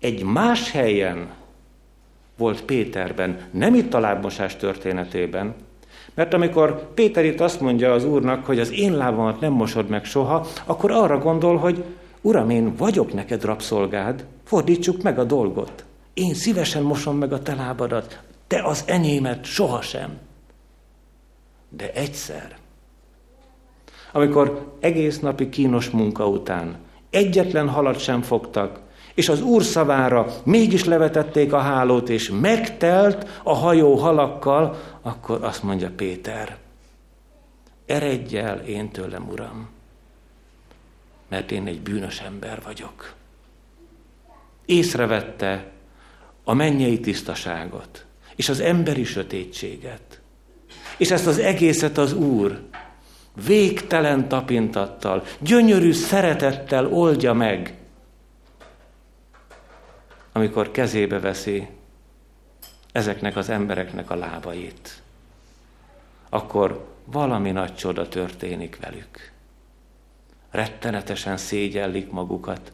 egy 0.00 0.22
más 0.22 0.70
helyen 0.70 1.28
volt 2.36 2.62
Péterben, 2.62 3.38
nem 3.50 3.74
itt 3.74 3.94
a 3.94 4.00
lábmosás 4.00 4.56
történetében, 4.56 5.54
mert 6.14 6.34
amikor 6.34 6.94
Péter 6.94 7.24
itt 7.24 7.40
azt 7.40 7.60
mondja 7.60 7.92
az 7.92 8.04
Úrnak, 8.04 8.44
hogy 8.44 8.58
az 8.58 8.72
én 8.72 8.96
lábamat 8.96 9.40
nem 9.40 9.52
mosod 9.52 9.88
meg 9.88 10.04
soha, 10.04 10.46
akkor 10.64 10.90
arra 10.90 11.18
gondol, 11.18 11.56
hogy 11.56 11.84
Uram, 12.20 12.50
én 12.50 12.76
vagyok 12.76 13.12
neked 13.12 13.44
rabszolgád, 13.44 14.24
fordítsuk 14.44 15.02
meg 15.02 15.18
a 15.18 15.24
dolgot. 15.24 15.84
Én 16.14 16.34
szívesen 16.34 16.82
mosom 16.82 17.16
meg 17.16 17.32
a 17.32 17.42
te 17.42 17.54
lábadat, 17.54 18.20
te 18.46 18.62
az 18.62 18.84
enyémet 18.86 19.44
sohasem. 19.44 20.18
De 21.68 21.92
egyszer, 21.92 22.56
amikor 24.12 24.72
egész 24.80 25.18
napi 25.18 25.48
kínos 25.48 25.90
munka 25.90 26.28
után 26.28 26.76
egyetlen 27.10 27.68
halat 27.68 27.98
sem 27.98 28.22
fogtak, 28.22 28.80
és 29.16 29.28
az 29.28 29.40
úr 29.40 29.62
szavára 29.62 30.26
mégis 30.44 30.84
levetették 30.84 31.52
a 31.52 31.58
hálót, 31.58 32.08
és 32.08 32.30
megtelt 32.40 33.40
a 33.42 33.54
hajó 33.54 33.94
halakkal, 33.94 34.80
akkor 35.02 35.44
azt 35.44 35.62
mondja 35.62 35.90
Péter, 35.96 36.56
eredj 37.86 38.36
el 38.36 38.58
én 38.58 38.90
tőlem, 38.90 39.28
uram, 39.28 39.68
mert 41.28 41.50
én 41.50 41.66
egy 41.66 41.80
bűnös 41.80 42.20
ember 42.20 42.60
vagyok. 42.64 43.14
Észrevette 44.64 45.70
a 46.44 46.54
mennyei 46.54 47.00
tisztaságot, 47.00 48.04
és 48.34 48.48
az 48.48 48.60
emberi 48.60 49.04
sötétséget. 49.04 50.20
És 50.96 51.10
ezt 51.10 51.26
az 51.26 51.38
egészet 51.38 51.98
az 51.98 52.12
Úr 52.12 52.62
végtelen 53.46 54.28
tapintattal, 54.28 55.22
gyönyörű 55.38 55.92
szeretettel 55.92 56.86
oldja 56.86 57.32
meg, 57.32 57.74
amikor 60.36 60.70
kezébe 60.70 61.20
veszi 61.20 61.66
ezeknek 62.92 63.36
az 63.36 63.48
embereknek 63.48 64.10
a 64.10 64.14
lábait, 64.14 65.02
akkor 66.28 66.86
valami 67.04 67.50
nagy 67.50 67.74
csoda 67.74 68.08
történik 68.08 68.78
velük. 68.80 69.32
Rettenetesen 70.50 71.36
szégyellik 71.36 72.10
magukat 72.10 72.72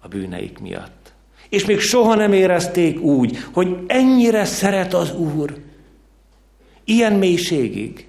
a 0.00 0.08
bűneik 0.08 0.58
miatt. 0.58 1.12
És 1.48 1.64
még 1.64 1.80
soha 1.80 2.14
nem 2.14 2.32
érezték 2.32 3.00
úgy, 3.00 3.38
hogy 3.52 3.84
ennyire 3.86 4.44
szeret 4.44 4.94
az 4.94 5.14
Úr, 5.14 5.56
ilyen 6.84 7.12
mélységig, 7.12 8.08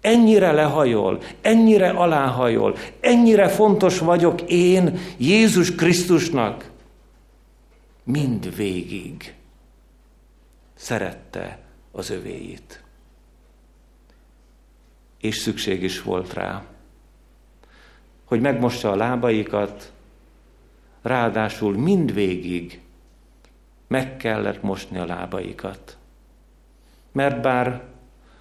ennyire 0.00 0.52
lehajol, 0.52 1.22
ennyire 1.40 1.90
aláhajol, 1.90 2.76
ennyire 3.00 3.48
fontos 3.48 3.98
vagyok 3.98 4.42
én 4.42 4.98
Jézus 5.16 5.74
Krisztusnak, 5.74 6.72
mind 8.04 8.56
végig 8.56 9.34
szerette 10.74 11.58
az 11.92 12.10
övéit. 12.10 12.82
És 15.20 15.36
szükség 15.36 15.82
is 15.82 16.02
volt 16.02 16.32
rá, 16.32 16.64
hogy 18.24 18.40
megmossa 18.40 18.90
a 18.90 18.96
lábaikat, 18.96 19.92
ráadásul 21.02 21.76
mindvégig 21.76 22.80
meg 23.86 24.16
kellett 24.16 24.62
mosni 24.62 24.98
a 24.98 25.06
lábaikat. 25.06 25.96
Mert 27.12 27.40
bár 27.40 27.82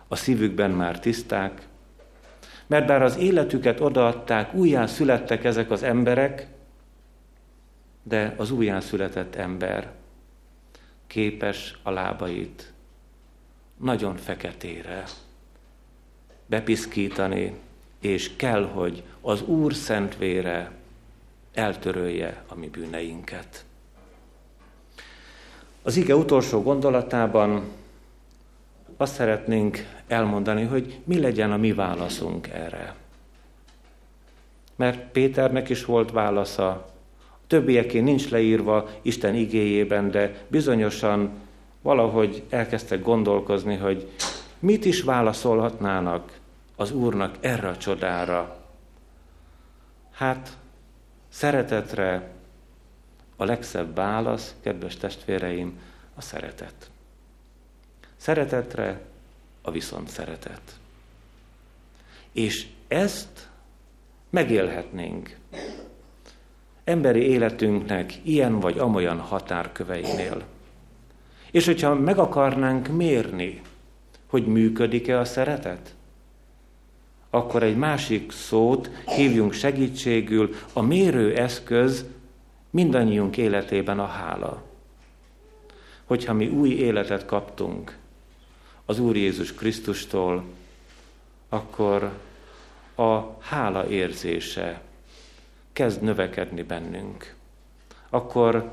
a 0.08 0.15
szívükben 0.15 0.71
már 0.71 0.99
tiszták, 0.99 1.67
mert 2.67 2.86
bár 2.86 3.02
az 3.02 3.17
életüket 3.17 3.80
odaadták, 3.80 4.54
újján 4.54 4.88
születtek 4.88 5.43
ezek 5.43 5.71
az 5.71 5.84
emberek, 5.84 6.47
de 8.04 8.34
az 8.38 8.52
újjászületett 8.52 9.36
ember 9.36 9.92
képes 11.08 11.80
a 11.84 11.89
lábait 11.89 12.74
nagyon 13.78 14.16
feketére 14.16 15.04
bepiszkítani, 16.46 17.54
és 18.00 18.36
kell, 18.36 18.66
hogy 18.66 19.04
az 19.22 19.42
Úr 19.42 19.74
szent 19.74 20.18
vére 20.18 20.72
eltörölje 21.54 22.44
a 22.48 22.56
mi 22.56 22.68
bűneinket. 22.68 23.66
Az 25.82 25.96
ige 25.96 26.16
utolsó 26.16 26.62
gondolatában 26.62 27.63
azt 28.98 29.13
szeretnénk 29.13 29.86
elmondani, 30.08 30.64
hogy 30.64 30.99
mi 31.04 31.20
legyen 31.20 31.51
a 31.51 31.58
mi 31.58 31.74
válaszunk 31.74 32.47
erre. 32.47 32.95
Mert 34.76 35.12
Péternek 35.12 35.70
is 35.70 35.86
volt 35.86 36.12
válasza, 36.12 36.93
többieké 37.48 38.00
nincs 38.00 38.30
leírva 38.30 38.89
Isten 39.02 39.36
igéjében, 39.36 40.12
de 40.12 40.46
bizonyosan 40.48 41.32
valahogy 41.82 42.44
elkezdtek 42.50 43.02
gondolkozni, 43.02 43.76
hogy 43.76 44.10
mit 44.60 44.86
is 44.86 45.02
válaszolhatnának 45.02 46.39
az 46.76 46.91
Úrnak 46.91 47.36
erre 47.39 47.68
a 47.68 47.78
csodára. 47.78 48.58
Hát, 50.12 50.58
szeretetre 51.30 52.32
a 53.36 53.46
legszebb 53.46 53.96
válasz, 53.96 54.56
kedves 54.62 54.98
testvéreim, 54.98 55.80
a 56.16 56.22
szeretet. 56.22 56.89
Szeretetre 58.16 59.02
a 59.62 59.72
viszont 59.72 60.10
szeretet. 60.10 60.62
És 62.32 62.68
ezt 62.88 63.50
megélhetnénk 64.30 65.38
emberi 66.84 67.22
életünknek 67.22 68.14
ilyen 68.24 68.60
vagy 68.60 68.78
amolyan 68.78 69.20
határköveinél. 69.20 70.44
És 71.52 71.66
hogyha 71.66 71.94
meg 71.94 72.18
akarnánk 72.18 72.88
mérni, 72.88 73.62
hogy 74.28 74.46
működik-e 74.46 75.20
a 75.20 75.26
szeretet, 75.26 75.96
akkor 77.30 77.64
egy 77.64 77.78
másik 77.78 78.32
szót 78.32 78.90
hívjunk 79.06 79.54
segítségül, 79.54 80.56
a 80.74 80.82
mérő 80.82 81.36
eszköz 81.36 82.06
mindannyiunk 82.70 83.38
életében 83.38 84.00
a 84.00 84.06
hála. 84.06 84.64
Hogyha 86.04 86.34
mi 86.34 86.48
új 86.48 86.70
életet 86.70 87.26
kaptunk 87.26 87.98
az 88.86 89.00
Úr 89.00 89.16
Jézus 89.16 89.54
Krisztustól, 89.54 90.44
akkor 91.50 92.12
a 92.96 93.20
hála 93.40 93.88
érzése 93.88 94.82
kezd 95.74 96.01
növekedni 96.01 96.63
bennünk. 96.63 97.36
Akkor 98.09 98.69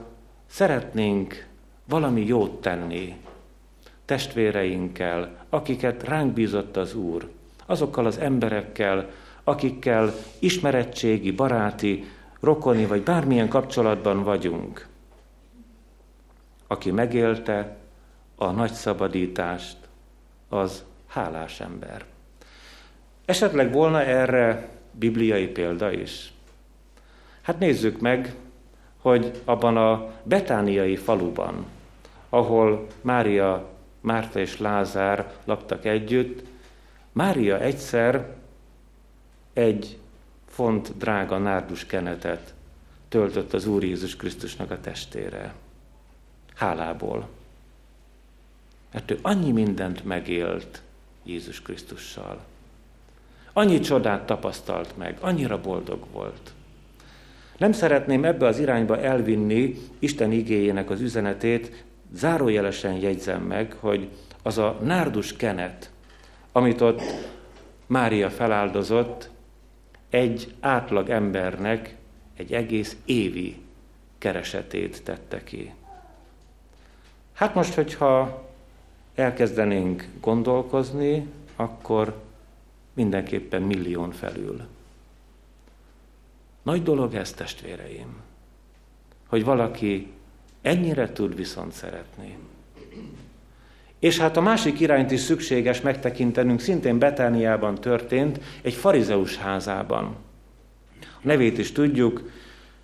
szeretnénk 0.47 1.47
valami 1.85 2.27
jót 2.27 2.61
tenni 2.61 3.17
testvéreinkkel, 4.05 5.45
akiket 5.49 6.03
ránk 6.03 6.33
bízott 6.33 6.77
az 6.77 6.95
Úr, 6.95 7.31
azokkal 7.67 8.07
az 8.07 8.19
emberekkel, 8.19 9.11
akikkel 9.45 10.13
ismerettségi, 10.39 11.31
baráti, 11.31 12.05
rokoni 12.41 12.87
vagy 12.87 13.03
bármilyen 13.03 13.49
kapcsolatban 13.49 14.23
vagyunk. 14.23 14.87
Aki 16.67 16.91
megélte 16.91 17.77
a 18.37 18.51
nagy 18.51 18.73
szabadítást, 18.73 19.77
az 20.49 20.85
hálás 21.07 21.61
ember. 21.61 22.05
Esetleg 23.25 23.73
volna 23.73 24.03
erre 24.03 24.69
bibliai 24.93 25.47
példa 25.47 25.93
is? 25.93 26.33
Hát 27.51 27.59
nézzük 27.59 28.01
meg, 28.01 28.35
hogy 29.01 29.41
abban 29.45 29.77
a 29.77 30.13
betániai 30.23 30.97
faluban, 30.97 31.67
ahol 32.29 32.87
Mária, 33.01 33.69
Márta 34.01 34.39
és 34.39 34.59
Lázár 34.59 35.33
laktak 35.45 35.85
együtt, 35.85 36.43
Mária 37.13 37.61
egyszer 37.61 38.37
egy 39.53 39.99
font 40.47 40.97
drága 40.97 41.39
nárdus 41.39 41.87
kenetet 41.87 42.55
töltött 43.09 43.53
az 43.53 43.67
Úr 43.67 43.85
Jézus 43.85 44.17
Krisztusnak 44.17 44.71
a 44.71 44.81
testére. 44.81 45.55
Hálából. 46.55 47.29
Mert 48.93 49.11
ő 49.11 49.19
annyi 49.23 49.53
mindent 49.53 50.05
megélt 50.05 50.83
Jézus 51.25 51.63
Krisztussal. 51.63 52.41
Annyi 53.53 53.81
csodát 53.81 54.27
tapasztalt 54.27 54.97
meg, 54.97 55.19
annyira 55.21 55.61
boldog 55.61 56.05
volt. 56.13 56.53
Nem 57.61 57.73
szeretném 57.73 58.25
ebbe 58.25 58.47
az 58.47 58.59
irányba 58.59 59.01
elvinni 59.01 59.77
Isten 59.99 60.33
igéjének 60.33 60.91
az 60.91 61.01
üzenetét, 61.01 61.85
zárójelesen 62.13 62.93
jegyzem 62.93 63.43
meg, 63.43 63.73
hogy 63.73 64.09
az 64.43 64.59
a 64.59 64.79
nárdus 64.83 65.37
kenet, 65.37 65.91
amit 66.53 66.81
ott 66.81 67.03
Mária 67.87 68.31
feláldozott, 68.31 69.31
egy 70.11 70.55
átlag 70.61 71.09
embernek 71.09 71.97
egy 72.37 72.53
egész 72.53 72.97
évi 73.05 73.57
keresetét 74.19 75.03
tette 75.03 75.45
ki. 75.45 75.73
Hát 77.33 77.55
most, 77.55 77.75
hogyha 77.75 78.43
elkezdenénk 79.15 80.09
gondolkozni, 80.21 81.27
akkor 81.57 82.23
mindenképpen 82.95 83.63
millión 83.63 84.11
felül. 84.11 84.61
Nagy 86.63 86.83
dolog 86.83 87.15
ez, 87.15 87.33
testvéreim, 87.33 88.17
hogy 89.27 89.45
valaki 89.45 90.13
ennyire 90.63 91.13
tud 91.13 91.37
viszont 91.37 91.73
szeretni. 91.73 92.39
És 93.99 94.19
hát 94.19 94.37
a 94.37 94.41
másik 94.41 94.81
irányt 94.81 95.11
is 95.11 95.21
szükséges 95.21 95.81
megtekintenünk, 95.81 96.61
szintén 96.61 96.99
Betániában 96.99 97.75
történt, 97.75 98.41
egy 98.63 98.75
farizeus 98.75 99.37
házában. 99.37 100.17
A 101.01 101.23
nevét 101.23 101.59
is 101.59 101.73
tudjuk, 101.73 102.31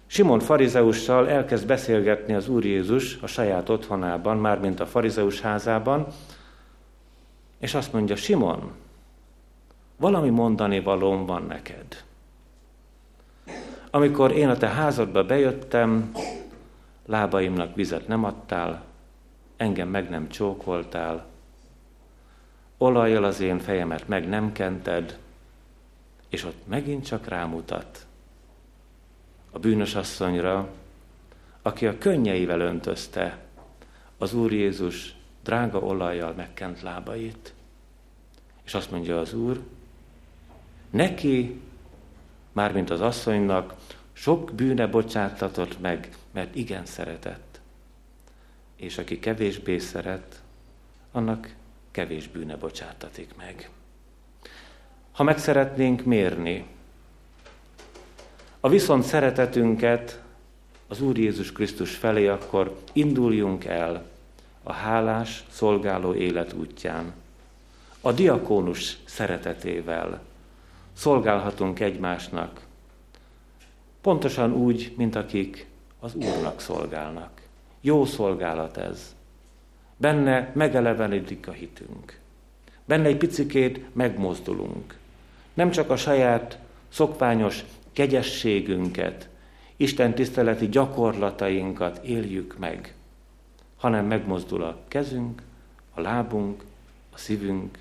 Simon 0.07 0.41
farizeussal 0.41 1.29
elkezd 1.29 1.67
beszélgetni 1.67 2.35
az 2.35 2.49
Úr 2.49 2.65
Jézus 2.65 3.19
a 3.21 3.27
saját 3.27 3.69
otthonában, 3.69 4.37
mármint 4.37 4.81
a 4.81 4.87
farizeus 4.87 5.41
házában, 5.41 6.07
és 7.59 7.75
azt 7.75 7.93
mondja, 7.93 8.17
Simon, 8.17 8.73
valami 9.97 10.31
mondani 10.31 10.81
valóm 10.81 11.27
van 11.27 11.43
neked. 11.43 12.05
Amikor 13.97 14.33
én 14.33 14.49
a 14.49 14.57
te 14.57 14.69
házadba 14.69 15.25
bejöttem, 15.25 16.13
lábaimnak 17.07 17.75
vizet 17.75 18.09
nem 18.09 18.25
adtál, 18.25 18.85
engem 19.57 19.89
meg 19.89 20.11
nem 20.11 20.29
csókoltál, 20.29 21.27
olajjal 22.79 23.25
az 23.25 23.41
én 23.41 23.59
fejemet 23.59 24.09
meg 24.09 24.29
nem 24.29 24.53
kented, 24.53 25.19
és 26.29 26.45
ott 26.45 26.67
megint 26.67 27.07
csak 27.07 27.29
rámutat 27.29 28.07
a 29.51 29.59
bűnös 29.59 29.95
asszonyra, 29.95 30.69
aki 31.63 31.87
a 31.87 31.99
könnyeivel 31.99 32.61
öntözte 32.61 33.39
az 34.19 34.35
Úr 34.35 34.53
Jézus 34.53 35.17
drága 35.43 35.79
olajjal 35.79 36.33
megkent 36.33 36.83
lábait. 36.83 37.55
És 38.65 38.75
azt 38.75 38.91
mondja 38.91 39.21
az 39.21 39.35
Úr, 39.35 39.61
neki, 40.91 41.61
mármint 42.57 42.91
az 42.91 43.01
asszonynak, 43.01 43.75
sok 44.13 44.53
bűne 44.53 44.87
bocsátatott 44.87 45.81
meg, 45.81 46.09
mert 46.31 46.55
igen 46.55 46.87
szeretett. 46.87 47.61
És 48.77 48.99
aki 48.99 49.19
kevésbé 49.19 49.79
szeret, 49.79 50.41
annak 51.13 51.55
kevés 51.91 52.29
bűne 52.29 52.57
bocsátatik 52.57 53.35
meg. 53.37 53.71
Ha 55.13 55.23
meg 55.23 55.39
szeretnénk 55.39 56.05
mérni 56.05 56.67
a 58.61 58.69
viszont 58.69 59.03
szeretetünket 59.03 60.23
az 60.89 61.01
Úr 61.01 61.19
Jézus 61.19 61.53
Krisztus 61.53 61.95
felé, 61.95 62.27
akkor 62.27 62.79
induljunk 62.93 63.65
el 63.65 64.07
a 64.63 64.73
hálás, 64.73 65.45
szolgáló 65.51 66.15
élet 66.15 66.53
útján. 66.53 67.13
A 68.01 68.13
diakónus 68.13 68.97
szeretetével 69.05 70.26
szolgálhatunk 70.97 71.81
egymásnak, 71.81 72.61
pontosan 74.01 74.53
úgy, 74.53 74.95
mint 74.97 75.15
akik 75.15 75.67
az 76.01 76.15
Úrnak 76.15 76.61
szolgálnak. 76.61 77.31
Jó 77.81 78.05
szolgálat 78.05 78.77
ez. 78.77 79.15
Benne 79.97 80.51
megelevenedik 80.55 81.49
a 81.49 81.53
hitünk. 81.53 82.19
Benne 82.85 83.07
egy 83.07 83.17
picikét 83.17 83.95
megmozdulunk. 83.95 84.99
Nem 85.55 85.71
csak 85.71 85.91
a 85.91 85.97
saját 85.97 86.59
szokványos 86.89 87.65
kegyességünket, 87.93 89.29
Isten 89.77 90.15
tiszteleti 90.15 90.69
gyakorlatainkat 90.69 92.05
éljük 92.05 92.59
meg, 92.59 92.95
hanem 93.77 94.07
megmozdul 94.07 94.63
a 94.63 94.79
kezünk, 94.89 95.43
a 95.95 96.01
lábunk, 96.01 96.65
a 97.13 97.19
szívünk, 97.19 97.79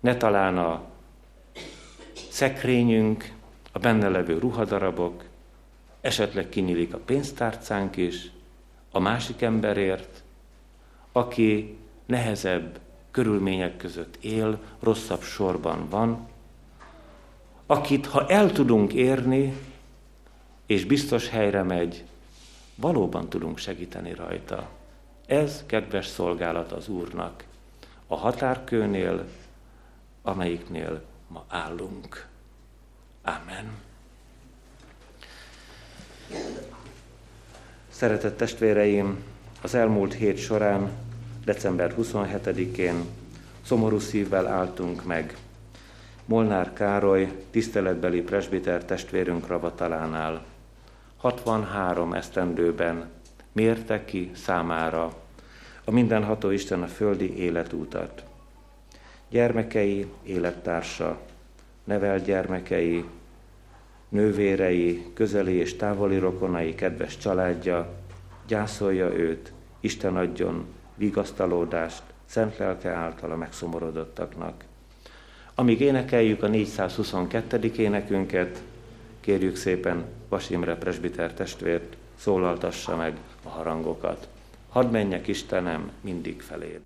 ne 0.00 0.16
talán 0.16 0.58
a 0.58 0.92
szekrényünk, 2.30 3.32
a 3.72 3.78
benne 3.78 4.08
levő 4.08 4.38
ruhadarabok, 4.38 5.24
esetleg 6.00 6.48
kinyílik 6.48 6.94
a 6.94 6.98
pénztárcánk 6.98 7.96
is, 7.96 8.30
a 8.90 8.98
másik 8.98 9.42
emberért, 9.42 10.22
aki 11.12 11.76
nehezebb 12.06 12.78
körülmények 13.10 13.76
között 13.76 14.16
él, 14.20 14.58
rosszabb 14.80 15.22
sorban 15.22 15.88
van, 15.88 16.28
akit, 17.66 18.06
ha 18.06 18.26
el 18.26 18.52
tudunk 18.52 18.92
érni, 18.92 19.54
és 20.66 20.84
biztos 20.84 21.28
helyre 21.28 21.62
megy, 21.62 22.04
valóban 22.74 23.28
tudunk 23.28 23.58
segíteni 23.58 24.14
rajta. 24.14 24.68
Ez 25.26 25.62
kedves 25.66 26.06
szolgálat 26.06 26.72
az 26.72 26.88
Úrnak, 26.88 27.44
a 28.06 28.16
határkőnél, 28.16 29.26
amelyiknél 30.22 31.02
ma 31.34 31.44
állunk. 31.48 32.26
Amen. 33.22 33.70
Szeretett 37.88 38.36
testvéreim, 38.36 39.24
az 39.62 39.74
elmúlt 39.74 40.14
hét 40.14 40.38
során, 40.38 40.90
december 41.44 41.94
27-én 41.98 43.04
szomorú 43.62 43.98
szívvel 43.98 44.46
álltunk 44.46 45.04
meg 45.04 45.36
Molnár 46.24 46.72
Károly 46.72 47.44
tiszteletbeli 47.50 48.20
presbiter 48.20 48.84
testvérünk 48.84 49.46
ravatalánál. 49.46 50.44
63 51.16 52.12
esztendőben 52.12 53.10
mérte 53.52 54.04
ki 54.04 54.30
számára 54.34 55.14
a 55.84 55.90
mindenható 55.90 56.50
Isten 56.50 56.82
a 56.82 56.86
földi 56.86 57.36
életútat. 57.36 58.24
Gyermekei, 59.34 60.06
élettársa, 60.22 61.20
nevelt 61.84 62.24
gyermekei, 62.24 63.04
nővérei, 64.08 65.06
közeli 65.14 65.52
és 65.52 65.76
távoli 65.76 66.18
rokonai, 66.18 66.74
kedves 66.74 67.18
családja, 67.18 67.94
gyászolja 68.46 69.12
őt, 69.12 69.52
Isten 69.80 70.16
adjon 70.16 70.66
vigasztalódást, 70.94 72.02
szent 72.24 72.56
lelke 72.56 72.90
által 72.90 73.30
a 73.30 73.36
megszomorodottaknak. 73.36 74.64
Amíg 75.54 75.80
énekeljük 75.80 76.42
a 76.42 76.48
422. 76.48 77.72
énekünket, 77.76 78.62
kérjük 79.20 79.56
szépen 79.56 80.04
Vasimre 80.28 80.76
presbiter 80.76 81.32
testvért, 81.32 81.96
szólaltassa 82.16 82.96
meg 82.96 83.16
a 83.42 83.48
harangokat. 83.48 84.28
Hadd 84.68 84.90
menjek 84.90 85.26
Istenem 85.26 85.90
mindig 86.00 86.42
felé. 86.42 86.80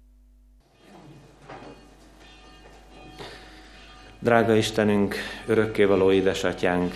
Drága 4.20 4.54
Istenünk, 4.54 5.14
örökkévaló 5.46 6.12
édesatyánk, 6.12 6.94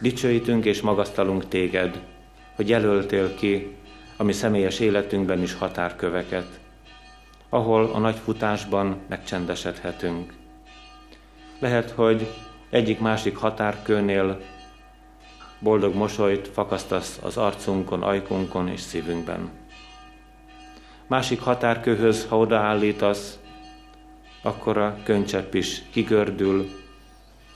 dicsőítünk 0.00 0.64
és 0.64 0.80
magasztalunk 0.80 1.48
téged, 1.48 2.00
hogy 2.56 2.68
jelöltél 2.68 3.34
ki 3.34 3.76
a 4.16 4.22
mi 4.22 4.32
személyes 4.32 4.80
életünkben 4.80 5.42
is 5.42 5.54
határköveket, 5.54 6.60
ahol 7.48 7.90
a 7.92 7.98
nagy 7.98 8.16
futásban 8.16 8.96
megcsendesedhetünk. 9.08 10.32
Lehet, 11.58 11.90
hogy 11.90 12.26
egyik-másik 12.70 13.36
határkőnél 13.36 14.40
boldog 15.58 15.94
mosolyt 15.94 16.48
fakasztasz 16.48 17.18
az 17.22 17.36
arcunkon, 17.36 18.02
ajkunkon 18.02 18.68
és 18.68 18.80
szívünkben. 18.80 19.50
Másik 21.06 21.40
határkőhöz, 21.40 22.26
ha 22.28 22.38
odaállítasz, 22.38 23.38
akkor 24.42 24.78
a 24.78 24.96
könycsepp 25.02 25.54
is 25.54 25.82
kigördül 25.90 26.68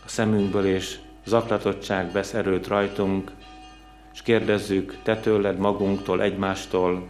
a 0.04 0.08
szemünkből, 0.08 0.66
és 0.66 0.98
zaklatottság 1.24 2.12
vesz 2.12 2.34
erőt 2.34 2.66
rajtunk, 2.66 3.30
és 4.12 4.22
kérdezzük 4.22 4.98
te 5.02 5.16
tőled, 5.16 5.58
magunktól, 5.58 6.22
egymástól, 6.22 7.06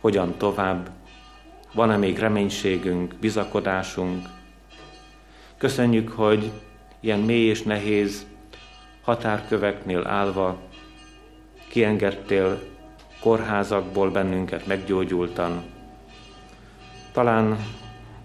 hogyan 0.00 0.34
tovább, 0.36 0.90
van-e 1.74 1.96
még 1.96 2.18
reménységünk, 2.18 3.14
bizakodásunk. 3.20 4.28
Köszönjük, 5.58 6.10
hogy 6.10 6.50
ilyen 7.00 7.20
mély 7.20 7.48
és 7.48 7.62
nehéz 7.62 8.26
határköveknél 9.02 10.06
állva 10.06 10.60
kiengedtél 11.68 12.60
kórházakból 13.20 14.10
bennünket 14.10 14.66
meggyógyultan. 14.66 15.62
Talán 17.12 17.56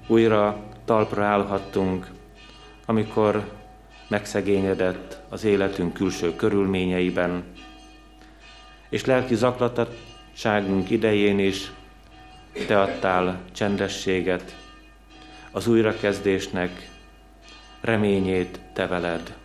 újra 0.08 0.67
talpra 0.88 1.26
állhattunk, 1.26 2.08
amikor 2.86 3.52
megszegényedett 4.08 5.20
az 5.30 5.44
életünk 5.44 5.94
külső 5.94 6.36
körülményeiben, 6.36 7.44
és 8.90 9.06
lelki 9.06 9.36
zaklatottságunk 9.36 10.90
idején 10.90 11.40
is 11.40 11.72
te 12.68 12.82
adtál 12.82 13.40
csendességet, 13.52 14.56
az 15.52 15.68
újrakezdésnek 15.68 16.90
reményét 17.82 18.60
te 18.74 18.88
veled. 18.88 19.36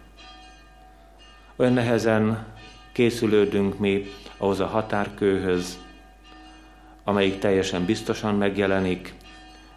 Olyan 1.56 1.72
nehezen 1.72 2.46
készülődünk 2.92 3.78
mi 3.78 4.10
ahhoz 4.36 4.60
a 4.60 4.66
határkőhöz, 4.66 5.78
amelyik 7.04 7.38
teljesen 7.38 7.84
biztosan 7.84 8.34
megjelenik 8.34 9.14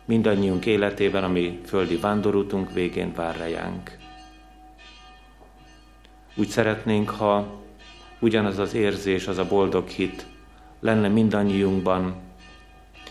mindannyiunk 0.06 0.66
életében, 0.66 1.24
ami 1.24 1.60
földi 1.66 1.98
vándorútunk 1.98 2.74
végén 2.74 3.14
vár 3.14 3.38
rejánk. 3.38 3.98
Úgy 6.36 6.48
szeretnénk, 6.48 7.10
ha 7.10 7.62
ugyanaz 8.20 8.58
az 8.58 8.74
érzés, 8.74 9.28
az 9.28 9.38
a 9.38 9.48
boldog 9.48 9.88
hit 9.88 10.26
lenne 10.80 11.08
mindannyiunkban, 11.08 12.16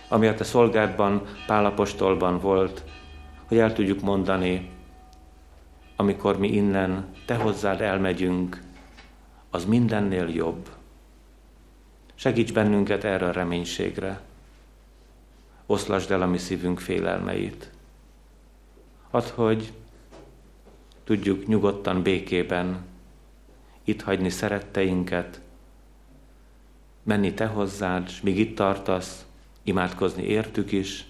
ami 0.09 0.27
a 0.27 0.35
te 0.35 0.45
szolgádban, 0.45 1.23
Pálapostolban 1.47 2.39
volt, 2.39 2.85
hogy 3.49 3.59
el 3.59 3.73
tudjuk 3.73 4.01
mondani, 4.01 4.71
amikor 5.97 6.39
mi 6.39 6.53
innen 6.53 7.07
te 7.27 7.35
hozzád 7.35 7.81
elmegyünk, 7.81 8.63
az 9.51 9.65
mindennél 9.65 10.29
jobb. 10.29 10.69
Segíts 12.15 12.53
bennünket 12.53 13.05
erre 13.05 13.27
a 13.27 13.33
reménységre. 13.33 14.21
Oszlasd 15.67 16.11
el 16.11 16.23
a 16.23 16.27
mi 16.27 16.39
szívünk 16.39 16.81
félelmeit. 16.81 17.71
Add, 19.11 19.29
hogy 19.35 19.73
tudjuk 21.05 21.47
nyugodtan, 21.47 22.03
békében 22.03 22.85
itt 23.85 24.03
hagyni 24.03 24.31
szeretteinket, 24.31 25.41
menni 27.03 27.35
te 27.35 27.47
hozzád, 27.47 28.05
és 28.07 28.21
míg 28.21 28.39
itt 28.39 28.57
tartasz, 28.57 29.25
imádkozni 29.63 30.23
értük 30.23 30.73
is, 30.73 31.05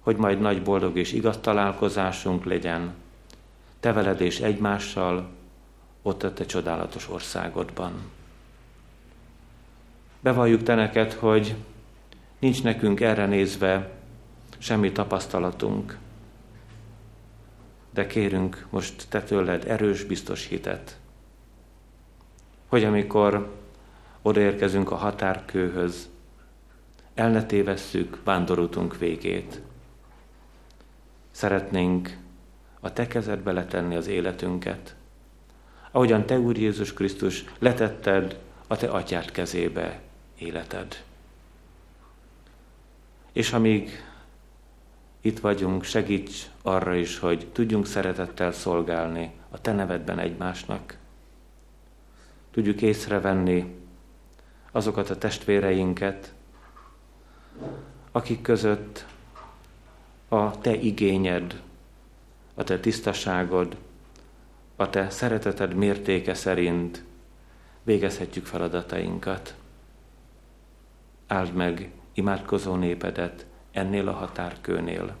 hogy 0.00 0.16
majd 0.16 0.40
nagy 0.40 0.62
boldog 0.62 0.96
és 0.96 1.12
igaz 1.12 1.38
találkozásunk 1.40 2.44
legyen, 2.44 2.94
te 3.80 3.92
veled 3.92 4.20
és 4.20 4.40
egymással, 4.40 5.30
ott 6.02 6.22
a 6.22 6.32
te 6.32 6.44
csodálatos 6.46 7.08
országodban. 7.08 7.92
Bevalljuk 10.20 10.62
te 10.62 10.74
neked, 10.74 11.12
hogy 11.12 11.54
nincs 12.38 12.62
nekünk 12.62 13.00
erre 13.00 13.26
nézve 13.26 13.90
semmi 14.58 14.92
tapasztalatunk, 14.92 15.98
de 17.90 18.06
kérünk 18.06 18.66
most 18.70 19.06
te 19.08 19.22
tőled 19.22 19.64
erős, 19.68 20.04
biztos 20.04 20.46
hitet, 20.46 20.98
hogy 22.66 22.84
amikor 22.84 23.52
odaérkezünk 24.22 24.90
a 24.90 24.96
határkőhöz, 24.96 26.08
el 27.14 27.30
ne 27.30 27.44
tévesszük 27.44 28.20
vándorútunk 28.24 28.98
végét. 28.98 29.60
Szeretnénk 31.30 32.16
a 32.80 32.92
Te 32.92 33.06
kezedbe 33.06 33.52
letenni 33.52 33.96
az 33.96 34.06
életünket, 34.06 34.94
ahogyan 35.90 36.26
Te, 36.26 36.38
Úr 36.38 36.58
Jézus 36.58 36.92
Krisztus, 36.92 37.44
letetted 37.58 38.38
a 38.66 38.76
Te 38.76 38.88
atyád 38.88 39.30
kezébe 39.30 40.00
életed. 40.38 41.04
És 43.36 43.52
amíg 43.52 44.04
itt 45.20 45.38
vagyunk, 45.38 45.84
segíts 45.84 46.46
arra 46.62 46.94
is, 46.94 47.18
hogy 47.18 47.48
tudjunk 47.52 47.86
szeretettel 47.86 48.52
szolgálni 48.52 49.32
a 49.50 49.60
Te 49.60 49.72
nevedben 49.72 50.18
egymásnak. 50.18 50.98
Tudjuk 52.50 52.82
észrevenni 52.82 53.74
azokat 54.70 55.10
a 55.10 55.18
testvéreinket, 55.18 56.34
akik 58.12 58.42
között 58.42 59.06
a 60.28 60.58
Te 60.58 60.74
igényed, 60.74 61.62
a 62.54 62.64
Te 62.64 62.80
tisztaságod, 62.80 63.76
a 64.76 64.90
Te 64.90 65.10
szereteted 65.10 65.74
mértéke 65.74 66.34
szerint 66.34 67.04
végezhetjük 67.82 68.46
feladatainkat. 68.46 69.54
Áld 71.26 71.52
meg 71.52 71.90
imádkozó 72.16 72.74
népedet 72.74 73.46
ennél 73.70 74.08
a 74.08 74.12
határkőnél. 74.12 75.16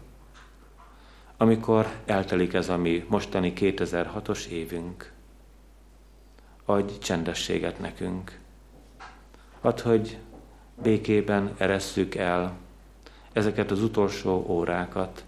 Amikor 1.36 1.86
eltelik 2.04 2.52
ez 2.52 2.68
a 2.68 2.76
mi 2.76 3.06
mostani 3.08 3.52
2006-os 3.56 4.46
évünk, 4.46 5.12
adj 6.64 6.98
csendességet 6.98 7.78
nekünk. 7.78 8.38
Add, 9.60 9.82
hogy 9.82 10.18
békében 10.82 11.54
eresszük 11.56 12.14
el 12.14 12.56
ezeket 13.32 13.70
az 13.70 13.82
utolsó 13.82 14.44
órákat, 14.48 15.24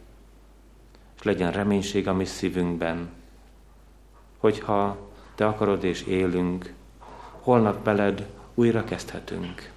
és 1.16 1.22
legyen 1.22 1.52
reménység 1.52 2.08
a 2.08 2.12
mi 2.12 2.24
szívünkben, 2.24 3.08
hogyha 4.36 5.10
te 5.34 5.46
akarod 5.46 5.84
és 5.84 6.02
élünk, 6.02 6.74
holnap 7.40 7.84
veled 7.84 8.26
újra 8.54 8.84
kezdhetünk. 8.84 9.76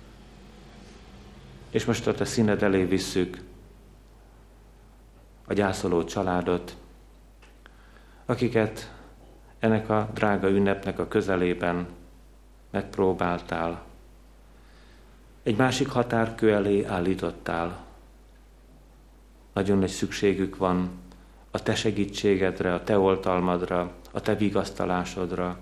És 1.72 1.86
most 1.86 2.08
a 2.08 2.14
te 2.14 2.26
színed 2.26 2.64
elé 2.64 2.84
visszük 2.84 3.38
a 5.46 5.54
gyászoló 5.54 6.04
családot, 6.04 6.76
akiket 8.26 8.94
ennek 9.60 9.90
a 9.90 10.10
drága 10.14 10.50
ünnepnek 10.50 11.00
a 11.00 11.08
közelében 11.08 11.88
megpróbáltál. 12.70 13.84
Egy 15.44 15.58
másik 15.58 15.88
határkő 15.88 16.54
elé 16.54 16.84
állítottál. 16.84 17.86
Nagyon 19.54 19.78
nagy 19.78 19.90
szükségük 19.90 20.58
van 20.58 20.90
a 21.52 21.64
te 21.64 21.76
segítségedre, 21.76 22.74
a 22.74 22.84
te 22.84 23.00
oltalmadra, 23.00 23.92
a 24.12 24.22
te 24.22 24.36
vigasztalásodra, 24.36 25.58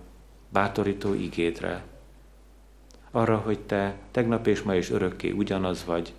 bátorító 0.49 1.13
igédre. 1.13 1.83
Arra, 3.11 3.37
hogy 3.37 3.59
te 3.59 3.95
tegnap 4.11 4.47
és 4.47 4.61
ma 4.61 4.75
is 4.75 4.89
örökké 4.89 5.31
ugyanaz 5.31 5.85
vagy, 5.85 6.13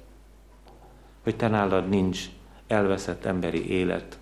hogy 1.22 1.36
te 1.36 1.48
nálad 1.48 1.88
nincs 1.88 2.24
elveszett 2.66 3.24
emberi 3.24 3.70
élet, 3.70 4.18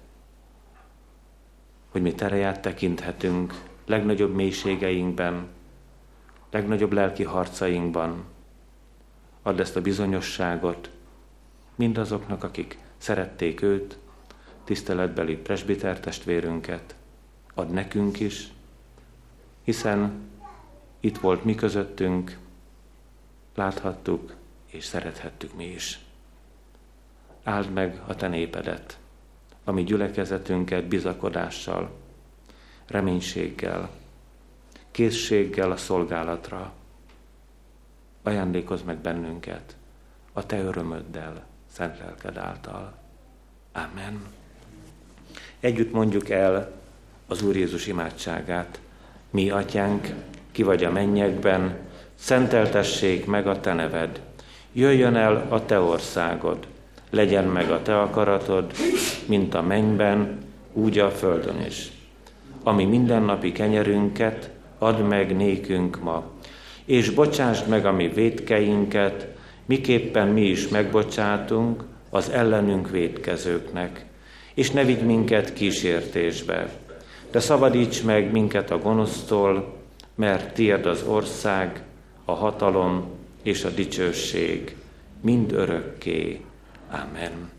hogy 1.89 2.03
mi 2.03 2.13
tereját 2.13 2.61
tekinthetünk 2.61 3.63
legnagyobb 3.87 4.35
mélységeinkben, 4.35 5.47
legnagyobb 6.51 6.93
lelki 6.93 7.23
harcainkban. 7.23 8.25
Add 9.43 9.61
ezt 9.61 9.77
a 9.77 9.81
bizonyosságot 9.81 10.91
mindazoknak, 11.75 12.45
akik 12.45 12.79
szerették 12.97 13.63
őt, 13.63 13.99
tiszteletbeli 14.65 15.37
presbiter 15.37 16.01
testvérünket, 16.01 16.95
ad 17.55 17.71
nekünk 17.71 18.21
is, 18.21 18.53
hiszen 19.63 20.13
itt 21.01 21.19
volt 21.19 21.45
mi 21.45 21.55
közöttünk, 21.55 22.39
láthattuk 23.59 24.35
és 24.67 24.85
szerethettük 24.85 25.55
mi 25.55 25.65
is. 25.65 25.99
Áld 27.43 27.73
meg 27.73 28.01
a 28.07 28.15
te 28.15 28.29
népedet, 28.29 28.99
a 29.65 29.73
mi 29.73 29.85
gyülekezetünket 29.85 30.85
bizakodással, 30.85 31.91
reménységgel, 32.87 33.91
készséggel 34.91 35.71
a 35.71 35.77
szolgálatra. 35.77 36.73
Ajándékozz 38.23 38.83
meg 38.83 38.97
bennünket 38.97 39.77
a 40.33 40.47
te 40.47 40.61
örömöddel, 40.61 41.47
szent 41.73 41.99
lelked 41.99 42.37
által. 42.37 42.95
Amen. 43.73 44.27
Együtt 45.61 45.93
mondjuk 45.93 46.29
el 46.29 46.73
az 47.27 47.43
Úr 47.43 47.57
Jézus 47.57 47.87
imádságát. 47.87 48.81
Mi, 49.31 49.51
atyánk, 49.51 50.09
ki 50.53 50.63
vagy 50.63 50.85
a 50.85 50.91
mennyekben, 50.91 51.88
szenteltessék 52.19 53.27
meg 53.27 53.47
a 53.47 53.61
te 53.61 53.73
neved. 53.73 54.21
Jöjjön 54.73 55.17
el 55.17 55.47
a 55.49 55.65
te 55.65 55.81
országod, 55.81 56.59
legyen 57.11 57.45
meg 57.45 57.71
a 57.71 57.83
te 57.83 58.01
akaratod, 58.01 58.73
mint 59.27 59.55
a 59.55 59.63
mennyben, 59.63 60.39
úgy 60.73 60.99
a 60.99 61.11
földön 61.11 61.61
is. 61.67 61.91
Ami 62.63 62.85
mindennapi 62.85 63.53
kenyerünket 63.53 64.51
add 64.79 65.01
meg 65.01 65.37
nékünk 65.37 66.03
ma, 66.03 66.25
és 66.85 67.11
bocsásd 67.11 67.69
meg 67.69 67.87
a 67.87 67.93
mi 67.93 68.09
védkeinket, 68.09 69.27
miképpen 69.67 70.29
mi 70.29 70.43
is 70.43 70.69
megbocsátunk 70.69 71.85
az 72.11 72.31
ellenünk 72.31 72.91
védkezőknek, 72.91 74.05
és 74.55 74.71
ne 74.71 74.85
vigy 74.85 75.03
minket 75.03 75.53
kísértésbe, 75.53 76.69
de 77.31 77.41
szabadíts 77.41 78.05
meg 78.05 78.33
minket 78.33 78.71
a 78.71 78.79
gonosztól, 78.79 79.77
mert 80.15 80.55
tied 80.55 80.87
az 80.87 81.03
ország, 81.07 81.83
a 82.29 82.35
hatalom 82.35 83.05
és 83.43 83.65
a 83.65 83.71
dicsőség 83.71 84.77
mind 85.21 85.53
örökké. 85.53 86.41
Amen. 86.91 87.51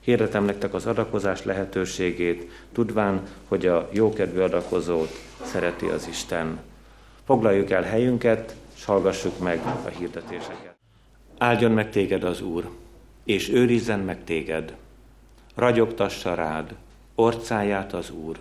Hirdetem 0.00 0.44
nektek 0.44 0.74
az 0.74 0.86
adakozás 0.86 1.44
lehetőségét, 1.44 2.50
tudván, 2.72 3.22
hogy 3.48 3.66
a 3.66 3.88
jókedvű 3.92 4.40
adakozót 4.40 5.10
szereti 5.44 5.86
az 5.86 6.08
Isten. 6.08 6.60
Foglaljuk 7.24 7.70
el 7.70 7.82
helyünket, 7.82 8.56
és 8.76 8.84
hallgassuk 8.84 9.38
meg 9.38 9.60
a 9.84 9.88
hirdetéseket. 9.88 10.74
Áldjon 11.38 11.72
meg 11.72 11.90
téged 11.90 12.24
az 12.24 12.40
Úr, 12.40 12.68
és 13.24 13.48
őrizzen 13.48 14.00
meg 14.00 14.24
téged. 14.24 14.74
Ragyogtassa 15.54 16.34
rád 16.34 16.74
orcáját 17.14 17.92
az 17.92 18.10
Úr, 18.10 18.38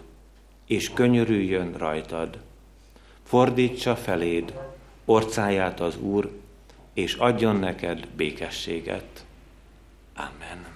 és 0.65 0.89
könyörüljön 0.93 1.73
rajtad. 1.77 2.37
Fordítsa 3.23 3.95
feléd 3.95 4.53
orcáját 5.05 5.79
az 5.79 5.97
Úr, 5.97 6.31
és 6.93 7.13
adjon 7.13 7.55
neked 7.55 8.07
békességet. 8.15 9.25
Amen. 10.15 10.70